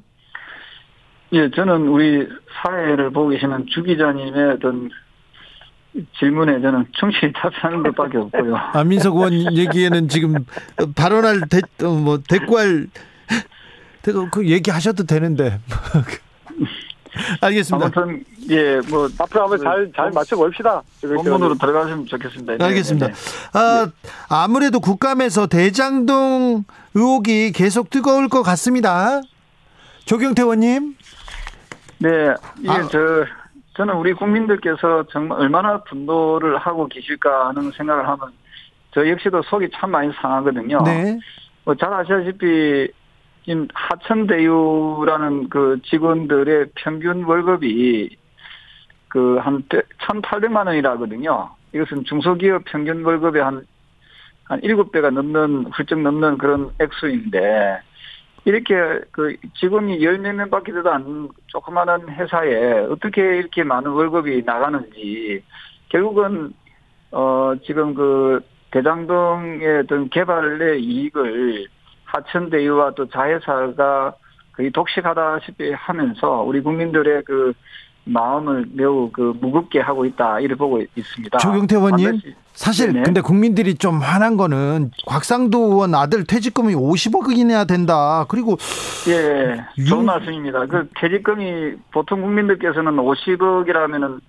예, 1.32 1.50
저는 1.50 1.88
우리 1.88 2.28
사회를 2.62 3.10
보고 3.10 3.30
계시는 3.30 3.66
주 3.66 3.82
기자님의 3.82 4.52
어떤 4.52 4.90
질문에 6.18 6.60
저는 6.60 6.86
충실히 6.92 7.32
답하는 7.32 7.82
것밖에 7.82 8.18
없고요. 8.18 8.56
안민석 8.74 9.14
의원 9.14 9.56
얘기에는 9.56 10.08
지금 10.08 10.44
발언할 10.96 11.42
대, 11.48 11.60
어, 11.84 11.90
뭐 11.90 12.18
대꾸할 12.18 12.86
대꾸 14.02 14.28
그 14.30 14.46
얘기하셔도 14.48 15.04
되는데. 15.04 15.58
알겠습니다. 17.40 17.86
아무튼 17.86 18.24
예, 18.50 18.80
뭐 18.90 19.08
앞으로 19.18 19.42
한번 19.42 19.58
잘, 19.60 19.90
잘 19.96 20.10
맞춰 20.10 20.36
봅시다. 20.36 20.82
본문으로 21.00 21.54
들어가시면 21.54 22.06
좋겠습니다. 22.06 22.56
네, 22.56 22.64
알겠습니다. 22.64 23.06
네, 23.06 23.12
네. 23.12 23.18
아, 23.52 23.88
아무래도 24.28 24.80
국감에서 24.80 25.46
대장동 25.46 26.64
의혹이 26.94 27.52
계속 27.52 27.88
뜨거울 27.88 28.28
것 28.28 28.42
같습니다. 28.42 29.20
조경태 30.04 30.42
의원님. 30.42 30.96
네, 31.98 32.34
이게 32.60 32.70
아. 32.70 32.88
저 33.76 33.84
저는 33.84 33.94
우리 33.94 34.12
국민들께서 34.12 35.04
정말 35.10 35.40
얼마나 35.40 35.82
분노를 35.82 36.58
하고 36.58 36.86
계실까 36.86 37.48
하는 37.48 37.70
생각을 37.72 38.06
하면 38.08 38.32
저 38.92 39.08
역시도 39.08 39.42
속이 39.42 39.68
참 39.74 39.90
많이 39.90 40.12
상하거든요. 40.12 40.82
네. 40.84 41.18
뭐잘 41.64 41.92
아시다시피 41.92 42.88
지금 43.44 43.68
하천대유라는 43.74 45.48
그 45.50 45.80
직원들의 45.84 46.70
평균 46.76 47.24
월급이 47.24 48.16
그 49.14 49.38
한 49.38 49.62
1,800만 49.68 50.66
원이라거든요. 50.66 51.50
이것은 51.72 52.04
중소기업 52.04 52.64
평균 52.64 53.04
월급의 53.04 53.42
한, 53.42 53.64
한 54.42 54.60
7배가 54.60 55.10
넘는, 55.12 55.66
훌쩍 55.72 56.00
넘는 56.00 56.38
그런 56.38 56.70
액수인데, 56.80 57.80
이렇게 58.44 58.74
그 59.10 59.36
직원이 59.54 59.98
10몇 59.98 60.34
명밖에 60.34 60.72
되도 60.72 60.90
않는 60.90 61.28
조그마한 61.46 62.08
회사에 62.10 62.80
어떻게 62.90 63.38
이렇게 63.38 63.62
많은 63.64 63.90
월급이 63.90 64.42
나가는지, 64.44 65.42
결국은, 65.88 66.52
어, 67.10 67.54
지금 67.64 67.94
그 67.94 68.40
대장동의 68.70 69.78
어떤 69.84 70.10
개발의 70.10 70.82
이익을 70.82 71.66
하천대유와 72.04 72.92
또 72.92 73.08
자회사가 73.08 74.14
거의 74.52 74.70
독식하다시피 74.70 75.72
하면서 75.72 76.42
우리 76.42 76.60
국민들의 76.60 77.22
그 77.24 77.52
마음을 78.06 78.66
매우 78.72 79.10
그 79.10 79.32
무겁게 79.40 79.80
하고 79.80 80.04
있다 80.04 80.40
이렇게 80.40 80.56
보고 80.58 80.80
있습니다. 80.94 81.38
조경태 81.38 81.76
의원님 81.76 82.20
사실 82.52 82.92
네네. 82.92 83.02
근데 83.04 83.20
국민들이 83.20 83.74
좀 83.74 83.98
화난 84.00 84.36
거는 84.36 84.90
곽상도 85.06 85.58
의원 85.72 85.94
아들 85.94 86.24
퇴직금이 86.24 86.74
50억이나 86.74 87.66
된다. 87.66 88.26
그리고 88.28 88.56
예, 89.08 89.64
윤- 89.78 89.86
좋은 89.86 90.04
말씀입니다. 90.04 90.66
그 90.66 90.88
퇴직금이 91.00 91.72
보통 91.92 92.20
국민들께서는 92.22 92.94
50억이라면은 92.96 94.20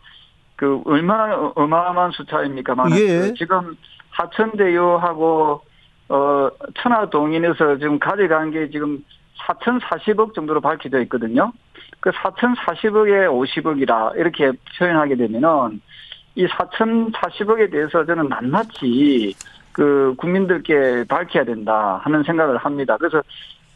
그 0.55 0.81
얼마나 0.85 1.51
어마어마한 1.55 2.11
숫자입니까만 2.11 2.91
예. 2.97 3.33
지금 3.37 3.75
하천대유하고 4.11 5.61
어 6.07 6.49
천하동인에서 6.81 7.77
지금 7.77 7.99
가져간 7.99 8.51
게 8.51 8.69
지금 8.69 9.03
4,040억 9.47 10.33
정도로 10.33 10.61
밝혀져 10.61 11.01
있거든요. 11.01 11.51
그 11.99 12.11
4,040억에 12.11 13.27
50억이라 13.27 14.17
이렇게 14.17 14.51
표현하게 14.77 15.15
되면은 15.15 15.81
이 16.35 16.45
4,040억에 16.47 17.71
대해서 17.71 18.05
저는 18.05 18.29
낱낱이 18.29 19.35
그 19.71 20.13
국민들께 20.17 21.05
밝혀야 21.07 21.43
된다 21.43 21.99
하는 22.03 22.23
생각을 22.23 22.57
합니다. 22.57 22.97
그래서 22.97 23.21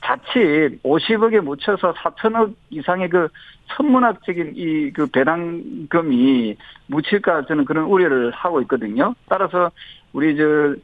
자칫 0.02 0.82
50억에 0.84 1.42
묻혀서 1.42 1.94
4천억 1.94 2.54
이상의 2.70 3.10
그 3.10 3.28
천문학적인 3.68 4.54
이 4.56 4.92
그 4.92 5.08
배당금이 5.08 6.56
묻힐까 6.88 7.46
저는 7.46 7.66
그런 7.66 7.86
우려를 7.86 8.32
하고 8.32 8.62
있거든요. 8.62 9.14
따라서 9.28 9.72
우리 10.14 10.36
저 10.36 10.76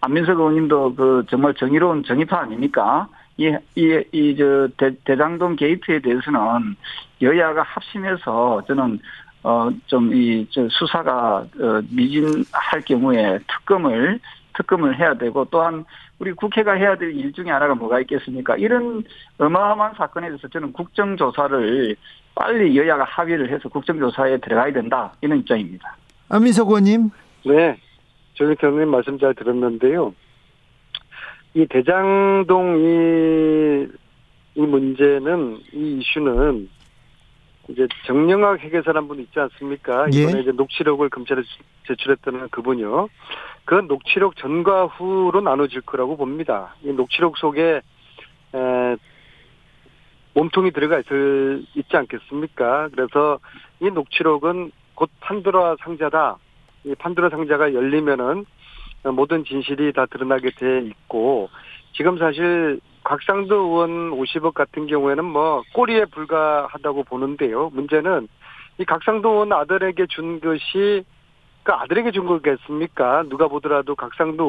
안민석 0.00 0.38
의원님도 0.38 0.94
그 0.94 1.24
정말 1.28 1.54
정의로운 1.54 2.04
정의파 2.04 2.38
아닙니까? 2.38 3.08
이, 3.40 3.56
이, 3.74 4.04
이, 4.12 4.36
저, 4.36 4.68
대, 4.76 4.94
대장동 5.04 5.56
게이트에 5.56 6.00
대해서는 6.00 6.76
여야가 7.22 7.62
합심해서 7.62 8.62
저는, 8.68 8.98
어, 9.42 9.70
좀, 9.86 10.12
이, 10.14 10.46
저, 10.50 10.68
수사가, 10.68 11.46
어, 11.58 11.82
미진할 11.90 12.82
경우에 12.86 13.38
특검을, 13.48 14.20
특검을 14.54 14.98
해야 14.98 15.14
되고 15.14 15.46
또한 15.46 15.86
우리 16.18 16.32
국회가 16.32 16.72
해야 16.74 16.96
될 16.96 17.12
일 17.14 17.32
중에 17.32 17.48
하나가 17.50 17.74
뭐가 17.74 18.00
있겠습니까? 18.00 18.56
이런 18.56 19.02
어마어마한 19.38 19.94
사건에 19.94 20.26
대해서 20.28 20.46
저는 20.48 20.72
국정조사를 20.74 21.96
빨리 22.34 22.76
여야가 22.76 23.04
합의를 23.04 23.50
해서 23.50 23.70
국정조사에 23.70 24.36
들어가야 24.38 24.70
된다. 24.72 25.14
이런 25.22 25.38
입장입니다. 25.38 25.96
안민석 26.28 26.68
의원님 26.68 27.10
네. 27.46 27.78
조경태 28.34 28.66
의원님 28.66 28.90
말씀 28.90 29.18
잘 29.18 29.34
들었는데요. 29.34 30.12
이 31.54 31.66
대장동 31.66 32.78
이, 32.78 33.88
이 34.54 34.60
문제는, 34.60 35.58
이 35.72 35.98
이슈는 35.98 36.68
이제 37.68 37.86
정영학 38.06 38.60
회계사란 38.60 39.08
분 39.08 39.20
있지 39.20 39.38
않습니까? 39.38 40.06
예. 40.12 40.22
이번에 40.22 40.40
이제 40.40 40.52
녹취록을 40.52 41.08
검찰에 41.08 41.42
제출했다는 41.86 42.48
그분이요. 42.48 43.08
그 43.64 43.74
녹취록 43.74 44.36
전과 44.36 44.86
후로 44.86 45.40
나눠질 45.40 45.82
거라고 45.82 46.16
봅니다. 46.16 46.74
이 46.82 46.92
녹취록 46.92 47.36
속에 47.38 47.80
에, 48.54 48.96
몸통이 50.34 50.70
들어가 50.72 50.98
있, 50.98 51.04
있지 51.74 51.96
않겠습니까? 51.96 52.88
그래서 52.92 53.38
이 53.80 53.90
녹취록은 53.90 54.72
곧 54.94 55.10
판도라 55.20 55.76
상자다. 55.80 56.38
이 56.84 56.94
판도라 56.94 57.30
상자가 57.30 57.74
열리면은 57.74 58.46
모든 59.04 59.44
진실이 59.44 59.92
다 59.92 60.06
드러나게 60.06 60.50
돼 60.50 60.80
있고 60.80 61.48
지금 61.92 62.18
사실 62.18 62.80
곽상도 63.04 63.54
의원 63.54 64.10
50억 64.10 64.52
같은 64.52 64.86
경우에는 64.86 65.24
뭐 65.24 65.62
꼬리에 65.74 66.04
불과하다고 66.06 67.04
보는데요. 67.04 67.70
문제는 67.72 68.28
이 68.78 68.84
곽상도 68.84 69.30
의원 69.30 69.52
아들에게 69.52 70.06
준 70.06 70.40
것이 70.40 71.04
그 71.62 71.72
아들에게 71.72 72.10
준 72.10 72.26
거겠습니까? 72.26 73.24
누가 73.28 73.48
보더라도 73.48 73.94
곽상도 73.94 74.44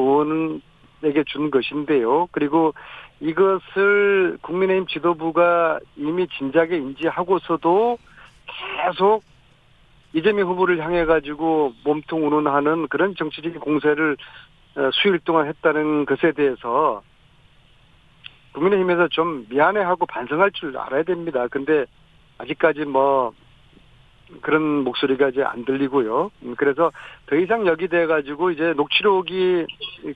의원에게 1.02 1.24
준 1.26 1.50
것인데요. 1.50 2.28
그리고 2.32 2.74
이것을 3.20 4.38
국민의힘 4.42 4.86
지도부가 4.86 5.78
이미 5.96 6.26
진작에 6.28 6.76
인지하고서도 6.76 7.98
계속 8.46 9.22
이재명 10.14 10.48
후보를 10.48 10.78
향해 10.84 11.04
가지고 11.04 11.72
몸통 11.84 12.26
운운하는 12.26 12.88
그런 12.88 13.14
정치적인 13.16 13.60
공세를 13.60 14.16
어, 14.76 14.90
수일 14.92 15.18
동안 15.20 15.46
했다는 15.48 16.06
것에 16.06 16.32
대해서 16.32 17.02
국민의힘에서 18.52 19.08
좀 19.08 19.46
미안해하고 19.48 20.06
반성할 20.06 20.50
줄 20.52 20.76
알아야 20.76 21.02
됩니다. 21.02 21.46
근데 21.48 21.86
아직까지 22.38 22.84
뭐 22.84 23.32
그런 24.40 24.84
목소리가 24.84 25.28
이제 25.28 25.42
안 25.42 25.64
들리고요. 25.64 26.30
음, 26.42 26.54
그래서 26.56 26.90
더 27.26 27.36
이상 27.36 27.66
여기 27.66 27.88
돼 27.88 28.06
가지고 28.06 28.50
이제 28.50 28.72
녹취록이 28.72 29.66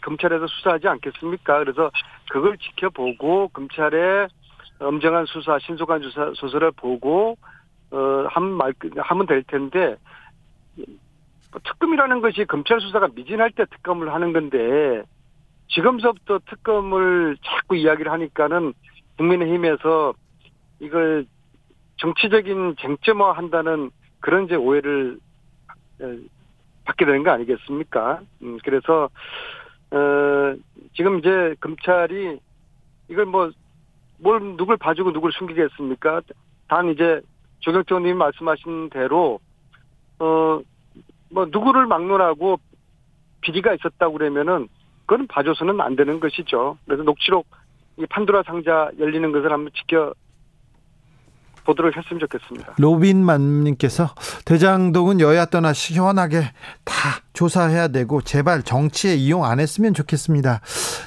검찰에서 0.02 0.46
수사하지 0.46 0.88
않겠습니까? 0.88 1.58
그래서 1.58 1.90
그걸 2.30 2.56
지켜보고 2.56 3.48
검찰의 3.48 4.28
엄정한 4.78 5.26
수사, 5.26 5.58
신속한 5.58 6.02
수사 6.02 6.32
수사를 6.34 6.70
보고 6.72 7.36
어, 7.90 8.26
하면 8.28 8.52
말, 8.52 8.74
하면 8.96 9.26
될 9.26 9.42
텐데, 9.44 9.96
뭐 10.76 11.60
특검이라는 11.64 12.20
것이 12.20 12.44
검찰 12.44 12.80
수사가 12.80 13.08
미진할 13.14 13.50
때 13.52 13.64
특검을 13.66 14.12
하는 14.12 14.32
건데, 14.32 15.02
지금서부터 15.68 16.40
특검을 16.46 17.36
자꾸 17.44 17.76
이야기를 17.76 18.10
하니까는 18.12 18.72
국민의힘에서 19.16 20.14
이걸 20.80 21.26
정치적인 21.98 22.76
쟁점화 22.78 23.32
한다는 23.32 23.90
그런 24.20 24.44
이제 24.44 24.54
오해를 24.54 25.18
에, 26.00 26.18
받게 26.84 27.04
되는 27.04 27.22
거 27.22 27.30
아니겠습니까? 27.30 28.20
음, 28.42 28.58
그래서, 28.62 29.08
어, 29.90 30.54
지금 30.94 31.18
이제 31.18 31.54
검찰이 31.60 32.38
이걸 33.08 33.24
뭐, 33.24 33.50
뭘, 34.18 34.40
누굴 34.56 34.76
봐주고 34.76 35.12
누굴 35.12 35.32
숨기겠습니까? 35.32 36.22
단 36.68 36.90
이제 36.90 37.20
조경태 37.66 37.94
의원님이 37.94 38.14
말씀하신 38.14 38.88
대로 38.90 39.40
어 40.18 40.60
뭐 41.30 41.46
누구를 41.50 41.86
막론하고 41.86 42.58
비리가 43.40 43.74
있었다고 43.74 44.14
그러면은 44.14 44.68
그건 45.06 45.26
봐줘서는 45.26 45.80
안 45.80 45.96
되는 45.96 46.20
것이죠. 46.20 46.78
그래서 46.84 47.02
녹취록 47.02 47.46
이 47.98 48.06
판도라 48.06 48.42
상자 48.44 48.90
열리는 48.98 49.30
것을 49.32 49.52
한번 49.52 49.70
지켜 49.74 50.14
보도록 51.66 51.94
했으면 51.96 52.20
좋겠습니다. 52.20 52.74
로빈만님께서 52.78 54.14
대장동은 54.44 55.20
여야 55.20 55.44
떠나 55.46 55.72
시원하게 55.72 56.52
다 56.84 56.94
조사해야 57.32 57.88
되고 57.88 58.22
제발 58.22 58.62
정치에 58.62 59.14
이용 59.16 59.44
안 59.44 59.60
했으면 59.60 59.92
좋겠습니다. 59.92 60.60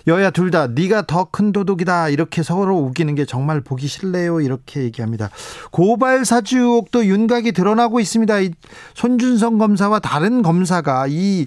여야 0.08 0.30
둘 0.30 0.52
다 0.52 0.68
네가 0.68 1.04
더 1.08 1.26
큰 1.32 1.52
도둑이다 1.52 2.10
이렇게 2.10 2.44
서로 2.44 2.78
우기는 2.78 3.14
게 3.16 3.24
정말 3.26 3.62
보기 3.62 3.88
싫네요 3.88 4.42
이렇게 4.42 4.82
얘기합니다. 4.84 5.30
고발 5.72 6.26
사주 6.26 6.58
의혹도 6.60 7.06
윤곽이 7.06 7.52
드러나고 7.54 8.00
있습니다. 8.00 8.40
이 8.42 8.52
손준성 8.96 9.58
검사와 9.60 10.00
다른 10.00 10.42
검사가 10.42 11.06
이 11.08 11.46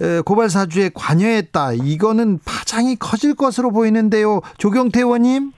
에, 0.00 0.20
고발 0.22 0.50
사주에 0.50 0.90
관여했다. 0.94 1.72
이거는 1.74 2.38
파장이 2.44 2.96
커질 2.96 3.34
것으로 3.34 3.70
보이는데요. 3.70 4.40
조경태 4.58 5.00
의원님. 5.00 5.52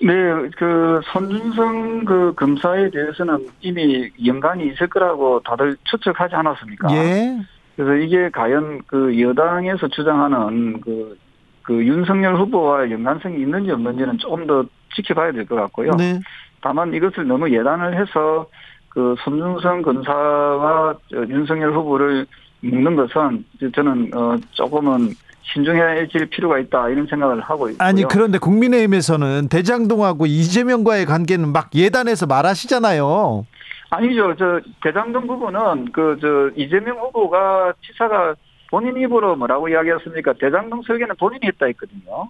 네, 0.00 0.12
그 0.56 1.00
손준성 1.12 2.04
그 2.04 2.32
검사에 2.36 2.88
대해서는 2.90 3.46
이미 3.60 4.08
연관이 4.24 4.68
있을 4.68 4.86
거라고 4.88 5.40
다들 5.40 5.76
추측하지 5.84 6.34
않았습니까? 6.36 6.88
예. 6.92 7.38
그래서 7.74 7.94
이게 7.94 8.28
과연 8.30 8.82
그 8.86 9.20
여당에서 9.20 9.88
주장하는 9.88 10.80
그, 10.80 11.18
그 11.62 11.84
윤석열 11.84 12.36
후보와 12.36 12.90
연관성이 12.90 13.40
있는지 13.40 13.70
없는지는 13.72 14.18
조금 14.18 14.46
더 14.46 14.64
지켜봐야 14.94 15.32
될 15.32 15.46
것 15.46 15.56
같고요. 15.56 15.90
네. 15.96 16.20
다만 16.60 16.92
이것을 16.94 17.26
너무 17.26 17.50
예단을 17.52 18.00
해서 18.00 18.46
그 18.88 19.14
손준성 19.20 19.82
검사와 19.82 20.94
저 21.10 21.18
윤석열 21.28 21.72
후보를 21.72 22.26
묶는 22.62 22.96
것은 22.96 23.44
저는 23.74 24.10
어 24.14 24.36
조금은 24.52 25.10
신중해질 25.52 26.26
필요가 26.26 26.58
있다 26.58 26.88
이런 26.90 27.06
생각을 27.06 27.40
하고 27.40 27.68
있고요. 27.70 27.86
아니 27.86 28.02
그런데 28.04 28.38
국민의힘에서는 28.38 29.48
대장동하고 29.48 30.26
이재명과의 30.26 31.06
관계는 31.06 31.52
막 31.52 31.70
예단해서 31.74 32.26
말하시잖아요. 32.26 33.46
아니죠. 33.90 34.34
저 34.36 34.60
대장동 34.82 35.26
부분은 35.26 35.92
그 35.92 36.18
저 36.20 36.50
이재명 36.56 36.98
후보가 36.98 37.72
지사가 37.80 38.34
본인 38.70 38.96
입으로 38.98 39.34
뭐라고 39.36 39.68
이야기했습니까? 39.70 40.34
대장동 40.34 40.82
설계는 40.86 41.14
본인이 41.18 41.40
했다 41.46 41.66
했거든요. 41.66 42.28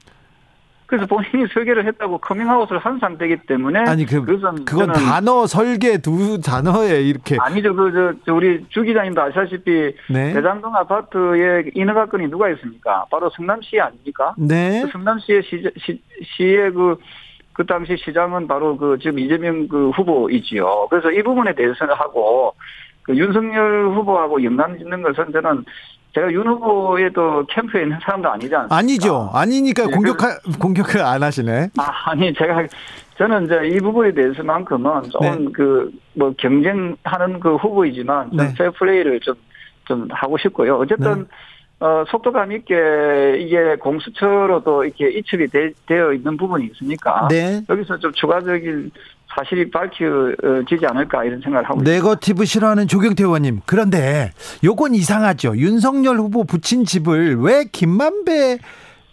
그래서 0.88 1.04
본인이 1.04 1.46
설계를 1.52 1.86
했다고 1.86 2.16
커밍아웃을 2.16 2.78
한 2.78 2.98
상태이기 2.98 3.46
때문에 3.46 3.80
아니 3.80 4.06
그 4.06 4.24
그건 4.24 4.90
단어 4.94 5.46
설계 5.46 5.98
두 5.98 6.40
단어에 6.40 7.02
이렇게 7.02 7.36
아니죠. 7.38 7.74
그저 7.76 8.14
우리 8.32 8.64
주 8.70 8.82
기자님도 8.82 9.20
아시다시피 9.20 9.94
네. 10.08 10.32
대장동 10.32 10.74
아파트에 10.74 11.72
인허가권이 11.74 12.30
누가 12.30 12.48
있습니까? 12.52 13.04
바로 13.10 13.28
성남시 13.36 13.78
아닙니까? 13.78 14.34
네. 14.38 14.80
그 14.82 14.90
성남시의 14.92 15.42
시, 15.42 15.62
시, 15.76 16.02
시의 16.24 16.72
그, 16.72 16.96
그 17.52 17.66
당시 17.66 17.94
시장은 18.02 18.48
바로 18.48 18.78
그 18.78 18.96
지금 18.98 19.18
이재명 19.18 19.68
그 19.68 19.90
후보이지요. 19.90 20.86
그래서 20.88 21.10
이 21.10 21.22
부분에 21.22 21.54
대해서는 21.54 21.94
하고 21.96 22.54
그 23.02 23.14
윤석열 23.14 23.90
후보하고 23.90 24.42
연관 24.42 24.78
짓는 24.78 25.02
것은 25.02 25.32
저는 25.32 25.66
제가 26.18 26.32
윤 26.32 26.46
후보에도 26.46 27.44
캠프에 27.46 27.82
있는 27.82 27.98
사람도 28.02 28.28
아니지 28.28 28.54
않습니까? 28.54 28.76
아니죠. 28.76 29.30
아니니까 29.32 29.84
예, 29.84 29.94
공격 29.94 30.16
공격을 30.58 31.00
안 31.00 31.22
하시네. 31.22 31.70
아, 31.78 32.10
아니 32.10 32.32
제가 32.34 32.66
저는 33.18 33.44
이제 33.46 33.76
이 33.76 33.80
부분에 33.80 34.12
대해서만큼은 34.12 35.02
조금 35.10 35.52
그뭐 35.52 36.32
경쟁하는 36.38 37.40
그 37.40 37.56
후보이지만 37.56 38.30
좀 38.30 38.36
네. 38.36 38.54
페어 38.56 38.70
플레이를 38.72 39.20
좀 39.20 39.34
좀 39.88 40.06
하고 40.10 40.38
싶고요. 40.38 40.76
어쨌든 40.76 41.20
네. 41.20 41.24
어 41.80 42.04
속도감 42.08 42.52
있게 42.52 43.36
이게 43.38 43.76
공수처로도 43.76 44.84
이렇게 44.84 45.10
이첩이 45.10 45.46
되, 45.46 45.70
되어 45.86 46.12
있는 46.12 46.36
부분이 46.36 46.70
있으니까 46.72 47.28
네. 47.30 47.62
여기서 47.68 47.98
좀 47.98 48.12
추가적인 48.12 48.90
사실이 49.34 49.70
밝혀지지 49.70 50.86
않을까 50.86 51.24
이런 51.24 51.40
생각을 51.40 51.64
하고 51.68 51.80
있습니다. 51.80 51.90
네거티브 51.90 52.44
싫어하는 52.44 52.88
조경태 52.88 53.24
의원님. 53.24 53.60
그런데 53.66 54.32
요건 54.64 54.94
이상하죠. 54.94 55.56
윤석열 55.56 56.16
후보 56.16 56.44
붙인 56.44 56.84
집을 56.84 57.36
왜 57.36 57.64
김만배 57.70 58.58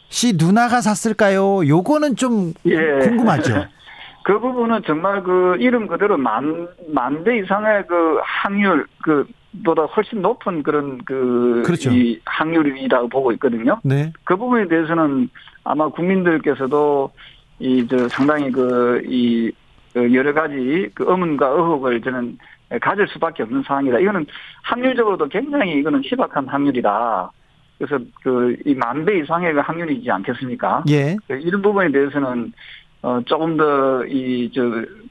씨 0.09 0.33
누나가 0.37 0.81
샀을까요? 0.81 1.67
요거는 1.67 2.15
좀 2.15 2.53
예. 2.65 2.99
궁금하죠. 2.99 3.65
그 4.23 4.39
부분은 4.39 4.81
정말 4.87 5.21
그 5.21 5.55
이름 5.59 5.85
그대로 5.85 6.17
만, 6.17 6.67
만배 6.87 7.39
이상의 7.39 7.85
그 7.87 8.19
확률, 8.23 8.87
그, 9.03 9.27
보다 9.63 9.83
훨씬 9.83 10.21
높은 10.21 10.63
그런 10.63 10.97
그, 11.05 11.61
그렇죠. 11.63 11.91
이 11.91 12.19
확률이라고 12.25 13.07
보고 13.07 13.31
있거든요. 13.33 13.79
네. 13.83 14.11
그 14.23 14.35
부분에 14.35 14.67
대해서는 14.67 15.29
아마 15.63 15.89
국민들께서도 15.89 17.11
이, 17.59 17.85
저, 17.87 18.09
상당히 18.09 18.51
그, 18.51 19.01
이, 19.05 19.51
그 19.95 20.13
여러 20.13 20.33
가지 20.33 20.89
그 20.93 21.05
의문과 21.07 21.47
의혹을 21.47 22.01
저는 22.01 22.37
가질 22.81 23.07
수밖에 23.07 23.43
없는 23.43 23.63
상황이다. 23.63 23.99
이거는 23.99 24.25
확률적으로도 24.63 25.29
굉장히 25.29 25.79
이거는 25.79 26.01
희박한 26.03 26.47
확률이다. 26.49 27.31
그래서 27.77 28.03
그, 28.21 28.57
이 28.65 28.75
만 28.75 29.05
배 29.05 29.19
이상의 29.19 29.53
그 29.53 29.59
확률이지 29.61 30.11
않겠습니까? 30.11 30.83
예. 30.89 31.15
이런 31.29 31.61
부분에 31.61 31.89
대해서는 31.91 32.51
어 33.03 33.21
조금 33.25 33.55
더 33.55 34.03
이 34.05 34.51
저 34.53 34.63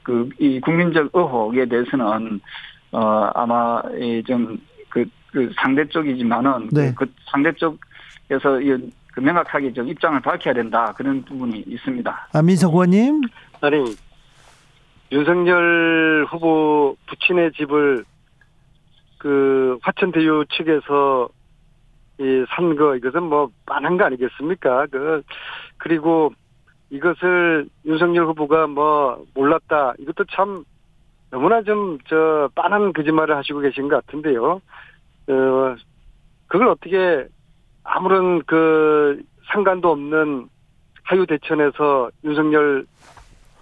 그 0.03 0.29
이 0.37 0.59
국민적 0.61 1.09
의혹에 1.13 1.65
대해서는 1.65 2.39
어 2.91 3.29
아마 3.33 3.81
이좀그 3.99 5.05
그 5.31 5.51
상대 5.55 5.83
쪽이지만은 5.87 6.69
네. 6.71 6.93
그, 6.95 7.05
그 7.05 7.11
상대 7.31 7.51
쪽에서 7.53 8.61
이, 8.61 8.77
그 9.13 9.19
명확하게 9.19 9.73
좀 9.73 9.87
입장을 9.87 10.19
밝혀야 10.19 10.53
된다 10.53 10.93
그런 10.95 11.23
부분이 11.23 11.63
있습니다. 11.67 12.27
아, 12.33 12.41
민석 12.43 12.71
의원님. 12.73 13.21
아니 13.61 13.95
윤석열 15.11 16.25
후보 16.29 16.95
부친의 17.07 17.51
집을 17.53 18.03
그 19.17 19.77
화천대유 19.81 20.45
측에서 20.49 21.29
이산 22.19 22.75
거 22.75 22.95
이것은 22.95 23.23
뭐 23.23 23.49
빤한 23.65 23.97
거 23.97 24.05
아니겠습니까? 24.05 24.87
그 24.87 25.21
그리고 25.77 26.33
이것을 26.89 27.67
윤석열 27.85 28.25
후보가 28.27 28.67
뭐 28.67 29.25
몰랐다 29.33 29.93
이것도 29.99 30.25
참 30.31 30.63
너무나 31.31 31.61
좀 31.61 31.97
저 32.07 32.49
빤한 32.55 32.93
거짓말을 32.93 33.35
하시고 33.35 33.59
계신 33.59 33.89
것 33.89 34.05
같은데요. 34.05 34.61
어 35.27 35.75
그걸 36.47 36.67
어떻게 36.67 37.27
아무런 37.83 38.43
그 38.43 39.21
상관도 39.51 39.91
없는 39.91 40.47
하유 41.03 41.25
대천에서 41.25 42.09
윤석열 42.23 42.85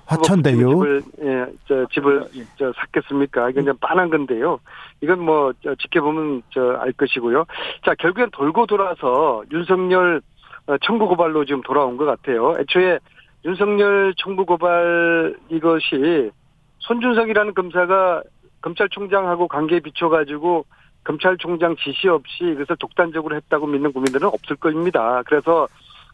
화천대유. 0.06 0.58
집을 0.58 1.02
예, 1.22 1.46
저 1.68 1.86
집을 1.94 2.26
예. 2.36 2.44
저 2.58 2.72
샀겠습니까? 2.74 3.50
이건 3.50 3.66
좀 3.66 3.78
빤한 3.80 4.10
건데요. 4.10 4.60
이건 5.02 5.20
뭐 5.24 5.54
저, 5.64 5.74
지켜보면 5.76 6.44
저 6.54 6.78
알 6.82 6.92
것이고요. 6.94 7.46
자 7.86 7.94
결국엔 7.96 8.30
돌고 8.32 8.66
돌아서 8.66 9.44
윤석열 9.52 10.22
어, 10.68 10.78
청구 10.80 11.08
고발로 11.08 11.46
지금 11.46 11.62
돌아온 11.62 11.98
것 11.98 12.06
같아요. 12.06 12.56
애초에 12.60 13.00
윤석열 13.46 14.14
청구 14.18 14.46
고발 14.46 15.36
이것이 15.50 16.32
손준성이라는 16.80 17.54
검사가 17.54 18.24
검찰총장하고 18.62 19.48
관계에 19.48 19.80
비춰가지고 19.82 20.66
검찰총장 21.04 21.76
지시 21.78 22.08
없이 22.08 22.46
이것을 22.46 22.78
독단적으로 22.80 23.36
했다고 23.36 23.68
믿는 23.68 23.92
국민들은 23.92 24.28
없을 24.28 24.56
겁니다. 24.56 25.22
그래서 25.26 25.68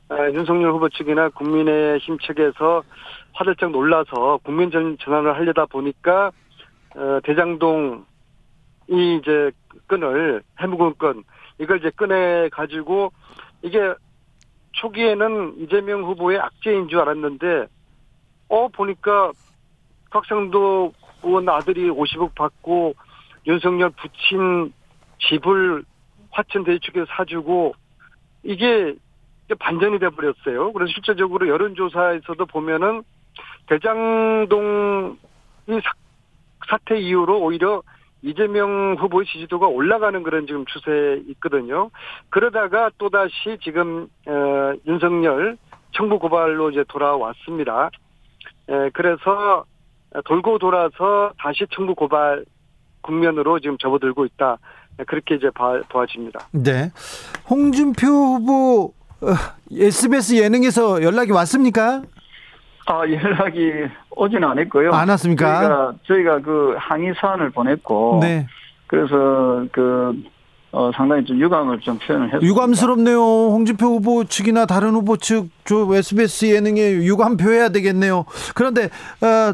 어, 0.09 0.15
윤석열 0.33 0.71
후보 0.71 0.89
측이나 0.89 1.29
국민의힘 1.29 2.17
측에서 2.19 2.81
화들짝 3.33 3.71
놀라서 3.71 4.39
국민 4.43 4.71
전- 4.71 4.97
전환을 4.99 5.35
하려다 5.35 5.65
보니까 5.65 6.31
어, 6.95 7.19
대장동 7.23 8.05
이 8.89 9.19
이제 9.21 9.51
끈을 9.87 10.41
해묵은 10.59 10.95
끈 10.97 11.23
이걸 11.59 11.77
이제 11.79 11.89
꺼내 11.91 12.49
가지고 12.49 13.11
이게 13.61 13.93
초기에는 14.73 15.55
이재명 15.59 16.03
후보의 16.03 16.39
악재인 16.39 16.87
줄 16.87 16.99
알았는데 16.99 17.67
어 18.49 18.67
보니까 18.69 19.31
곽상도 20.09 20.93
의원 21.23 21.49
아들이 21.49 21.89
50억 21.89 22.33
받고 22.33 22.95
윤석열 23.45 23.91
부친 23.91 24.73
집을 25.19 25.83
화천 26.31 26.63
대축에서 26.63 27.05
사주고 27.09 27.73
이게 28.43 28.95
반전이 29.59 29.99
돼버렸어요. 29.99 30.71
그래서 30.73 30.91
실제적으로 30.93 31.47
여론조사에서도 31.47 32.45
보면은 32.45 33.03
대장동 33.67 35.17
사태 36.69 36.99
이후로 36.99 37.39
오히려 37.41 37.81
이재명 38.21 38.95
후보의 38.99 39.25
지지도가 39.27 39.67
올라가는 39.67 40.21
그런 40.23 40.45
지금 40.45 40.65
추세에 40.65 41.21
있거든요. 41.29 41.89
그러다가 42.29 42.89
또다시 42.97 43.57
지금 43.63 44.07
어, 44.27 44.73
윤석열 44.85 45.57
청부 45.93 46.19
고발로 46.19 46.71
이제 46.71 46.83
돌아왔습니다. 46.87 47.89
에, 48.69 48.89
그래서 48.93 49.65
돌고 50.25 50.59
돌아서 50.59 51.31
다시 51.37 51.65
청부 51.71 51.95
고발 51.95 52.45
국면으로 53.01 53.59
지금 53.59 53.77
접어들고 53.77 54.25
있다. 54.25 54.57
그렇게 55.07 55.35
이제 55.35 55.49
봐, 55.51 55.81
보아집니다. 55.87 56.49
네. 56.51 56.91
홍준표 57.49 58.05
후보 58.07 58.93
어, 59.21 59.33
SBS 59.71 60.35
예능에서 60.35 61.01
연락이 61.03 61.31
왔습니까? 61.31 62.03
아 62.89 63.01
연락이 63.07 63.71
오지는 64.15 64.43
않았고요. 64.49 64.91
안 64.91 65.09
왔습니까? 65.09 65.59
저희가, 65.61 65.93
저희가 66.07 66.41
그 66.41 66.75
항의 66.79 67.13
사안을 67.21 67.51
보냈고 67.51 68.19
네. 68.21 68.47
그래서 68.87 69.63
그 69.71 70.15
어, 70.71 70.91
상당히 70.95 71.23
좀 71.25 71.39
유감을 71.39 71.79
좀 71.81 71.99
표현을 71.99 72.27
했습니다. 72.27 72.47
유감스럽네요. 72.47 73.19
홍준표 73.19 73.85
후보 73.85 74.23
측이나 74.23 74.65
다른 74.65 74.91
후보 74.91 75.17
측, 75.17 75.49
저 75.65 75.87
SBS 75.91 76.47
예능에 76.47 76.93
유감 76.93 77.37
표 77.37 77.51
해야 77.51 77.69
되겠네요. 77.69 78.25
그런데 78.55 78.85
어, 78.85 79.53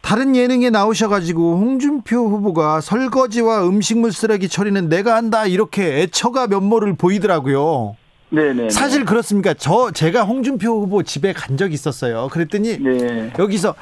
다른 0.00 0.34
예능에 0.34 0.70
나오셔가지고 0.70 1.56
홍준표 1.58 2.16
후보가 2.16 2.80
설거지와 2.80 3.66
음식물 3.66 4.12
쓰레기 4.12 4.48
처리는 4.48 4.88
내가 4.88 5.14
한다 5.14 5.46
이렇게 5.46 6.02
애처가 6.02 6.48
면모를 6.48 6.96
보이더라고요. 6.96 7.96
네네. 8.32 8.70
사실 8.70 9.04
그렇습니까? 9.04 9.52
저 9.54 9.90
제가 9.90 10.22
홍준표 10.24 10.66
후보 10.66 11.02
집에 11.02 11.32
간 11.32 11.56
적이 11.56 11.74
있었어요. 11.74 12.28
그랬더니 12.32 12.78
네. 12.78 13.32
여기서 13.38 13.74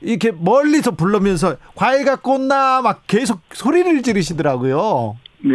이렇게 0.00 0.32
멀리서 0.32 0.92
불러면서 0.92 1.56
과일 1.74 2.04
갖고 2.04 2.34
온나 2.34 2.80
막 2.80 3.02
계속 3.06 3.40
소리를 3.52 4.02
지르시더라고요. 4.02 5.16
네. 5.44 5.52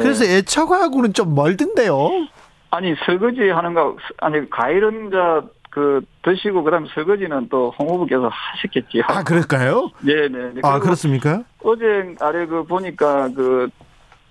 그래서 0.00 0.24
애처가하고는 0.24 1.12
좀 1.12 1.34
멀던데요. 1.34 2.26
아니 2.70 2.94
설거지 3.06 3.48
하는 3.50 3.74
거 3.74 3.96
아니 4.18 4.50
과일은 4.50 5.10
저그 5.12 6.02
드시고 6.22 6.64
그다음 6.64 6.86
설거지는 6.92 7.48
또 7.48 7.72
홍 7.78 7.88
후보께서 7.88 8.28
하셨겠지요. 8.32 9.04
아 9.06 9.22
그럴까요? 9.22 9.90
네네. 10.00 10.60
아 10.64 10.80
그렇습니까? 10.80 11.44
어제 11.62 11.84
아래 12.20 12.46
그 12.46 12.64
보니까 12.64 13.28
그 13.34 13.68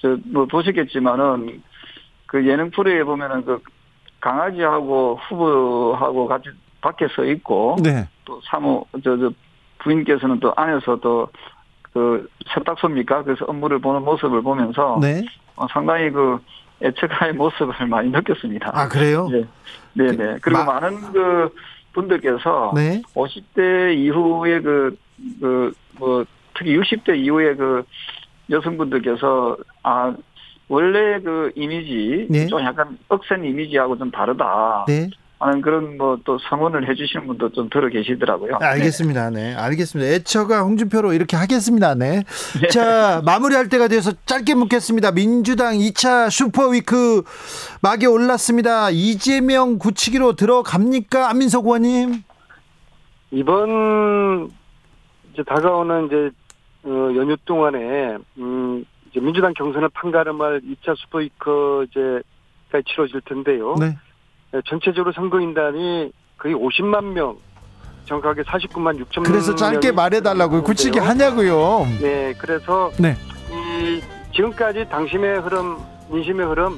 저뭐 0.02 0.46
보셨겠지만은 0.52 1.64
그 2.36 2.46
예능 2.46 2.70
프로에 2.70 3.02
보면은 3.06 3.46
그 3.46 3.62
강아지하고 4.20 5.18
후보하고 5.30 6.28
같이 6.28 6.50
밖에 6.82 7.08
서 7.16 7.24
있고 7.24 7.78
네. 7.82 8.10
또 8.26 8.42
사모 8.44 8.86
저, 9.06 9.18
저 9.18 9.32
부인께서는 9.78 10.42
또 10.42 10.52
안에서 10.58 10.98
또그 11.00 12.30
세탁소입니까? 12.54 13.24
그래서 13.24 13.46
업무를 13.46 13.80
보는 13.80 14.04
모습을 14.04 14.42
보면서 14.42 15.00
네. 15.02 15.24
어, 15.56 15.66
상당히 15.72 16.12
그 16.12 16.38
애처가의 16.84 17.32
모습을 17.40 17.88
많이 17.88 18.10
느꼈습니다. 18.10 18.70
아 18.74 18.90
그래요? 18.90 19.30
네, 19.32 19.46
네, 19.94 20.12
네. 20.12 20.38
그리고 20.42 20.66
마- 20.66 20.74
많은 20.82 21.14
그 21.14 21.56
분들께서 21.94 22.74
네. 22.76 23.02
50대 23.14 23.96
이후에 23.98 24.60
그, 24.60 24.98
그, 25.40 25.74
뭐, 25.98 26.26
특히 26.54 26.78
60대 26.78 27.18
이후에 27.18 27.56
그 27.56 27.86
여성분들께서, 28.50 29.56
아, 29.84 30.14
원래 30.68 31.20
그 31.22 31.52
이미지, 31.56 32.28
네. 32.30 32.48
좀 32.48 32.60
약간 32.62 32.98
억센 33.08 33.44
이미지하고 33.46 33.98
좀 33.98 34.10
다르다. 34.12 34.86
네. 34.88 35.10
하는 35.38 35.62
그런 35.62 35.98
뭐 35.98 36.18
또 36.24 36.40
성원을 36.50 36.90
해주시는 36.90 37.28
분도 37.28 37.50
좀 37.52 37.70
들어 37.70 37.88
계시더라고요. 37.90 38.56
알겠습니다. 38.62 39.30
네, 39.32 39.54
알겠습니다. 39.54 40.10
애처가 40.14 40.62
홍준표로 40.62 41.12
이렇게 41.14 41.36
하겠습니다. 41.36 41.94
네. 41.94 42.24
자, 42.72 43.22
마무리할 43.26 43.68
때가 43.68 43.90
돼서 43.90 44.12
짧게 44.26 44.56
묻겠습니다. 44.56 45.12
민주당 45.12 45.76
2차 45.76 46.30
슈퍼위크 46.32 47.24
막에 47.82 48.06
올랐습니다. 48.08 48.90
이재명 48.92 49.78
굳히기로 49.78 50.36
들어갑니까? 50.38 51.30
안민석 51.30 51.66
의원님? 51.66 52.24
이번 53.32 54.50
이제 55.34 55.44
다가오는 55.46 56.08
이제 56.08 56.30
어, 56.86 56.90
연휴 57.16 57.36
동안에 57.46 58.18
음 58.38 58.86
이제 59.16 59.22
민주당 59.24 59.54
경선을 59.54 59.90
판가름할 59.94 60.60
2차 60.62 60.94
슈퍼위크 60.98 61.86
이제가 61.90 62.82
치러질 62.86 63.22
텐데요. 63.22 63.76
네. 63.80 63.98
네, 64.52 64.62
전체적으로 64.66 65.14
선거인단이 65.14 66.12
거의 66.38 66.54
50만 66.54 67.14
명, 67.14 67.38
정확하게 68.04 68.42
49만 68.44 69.00
6천 69.00 69.22
명. 69.22 69.24
그래서 69.24 69.56
짧게 69.56 69.94
말해달라고요. 69.94 70.64
굳히기 70.64 71.00
하냐고요. 71.00 71.88
네, 72.02 72.34
그래서 72.38 72.92
네. 73.00 73.16
이 73.50 74.02
지금까지 74.36 74.90
당심의 74.90 75.40
흐름, 75.40 75.78
민심의 76.12 76.46
흐름 76.48 76.78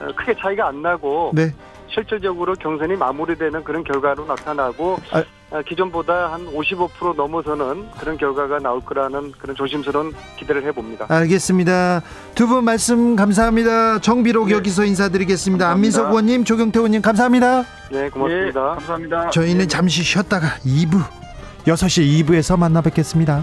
어, 0.00 0.06
크게 0.14 0.36
차이가 0.38 0.68
안 0.68 0.80
나고 0.80 1.32
네. 1.34 1.52
실질적으로 1.88 2.54
경선이 2.54 2.94
마무리되는 2.94 3.64
그런 3.64 3.82
결과로 3.82 4.24
나타나고 4.26 4.98
아. 5.10 5.24
어, 5.50 5.62
기존보다 5.66 6.32
한 6.32 6.46
55% 6.46 7.16
넘어서는 7.16 7.88
그런 7.98 8.18
결과가 8.18 8.58
나올 8.58 8.80
거라는 8.80 9.32
그런 9.38 9.56
조심스러운 9.56 10.12
기대를 10.36 10.62
해봅니다. 10.64 11.06
알겠습니다. 11.08 12.02
두 12.34 12.46
분 12.46 12.64
말씀 12.64 13.16
감사합니다. 13.16 13.98
정비록 14.00 14.48
네. 14.48 14.54
여기서 14.54 14.84
인사드리겠습니다. 14.84 15.64
감사합니다. 15.66 15.72
안민석 15.74 16.08
의원님, 16.10 16.44
조경태 16.44 16.78
의원님 16.78 17.00
감사합니다. 17.02 17.64
네, 17.90 18.10
고맙습니다. 18.10 18.60
예, 18.60 18.74
감사합니다. 18.74 19.30
저희는 19.30 19.58
네. 19.60 19.66
잠시 19.66 20.02
쉬었다가 20.02 20.48
2부 20.66 21.02
6시 21.66 22.24
2부에서 22.26 22.58
만나 22.58 22.80
뵙겠습니다. 22.82 23.42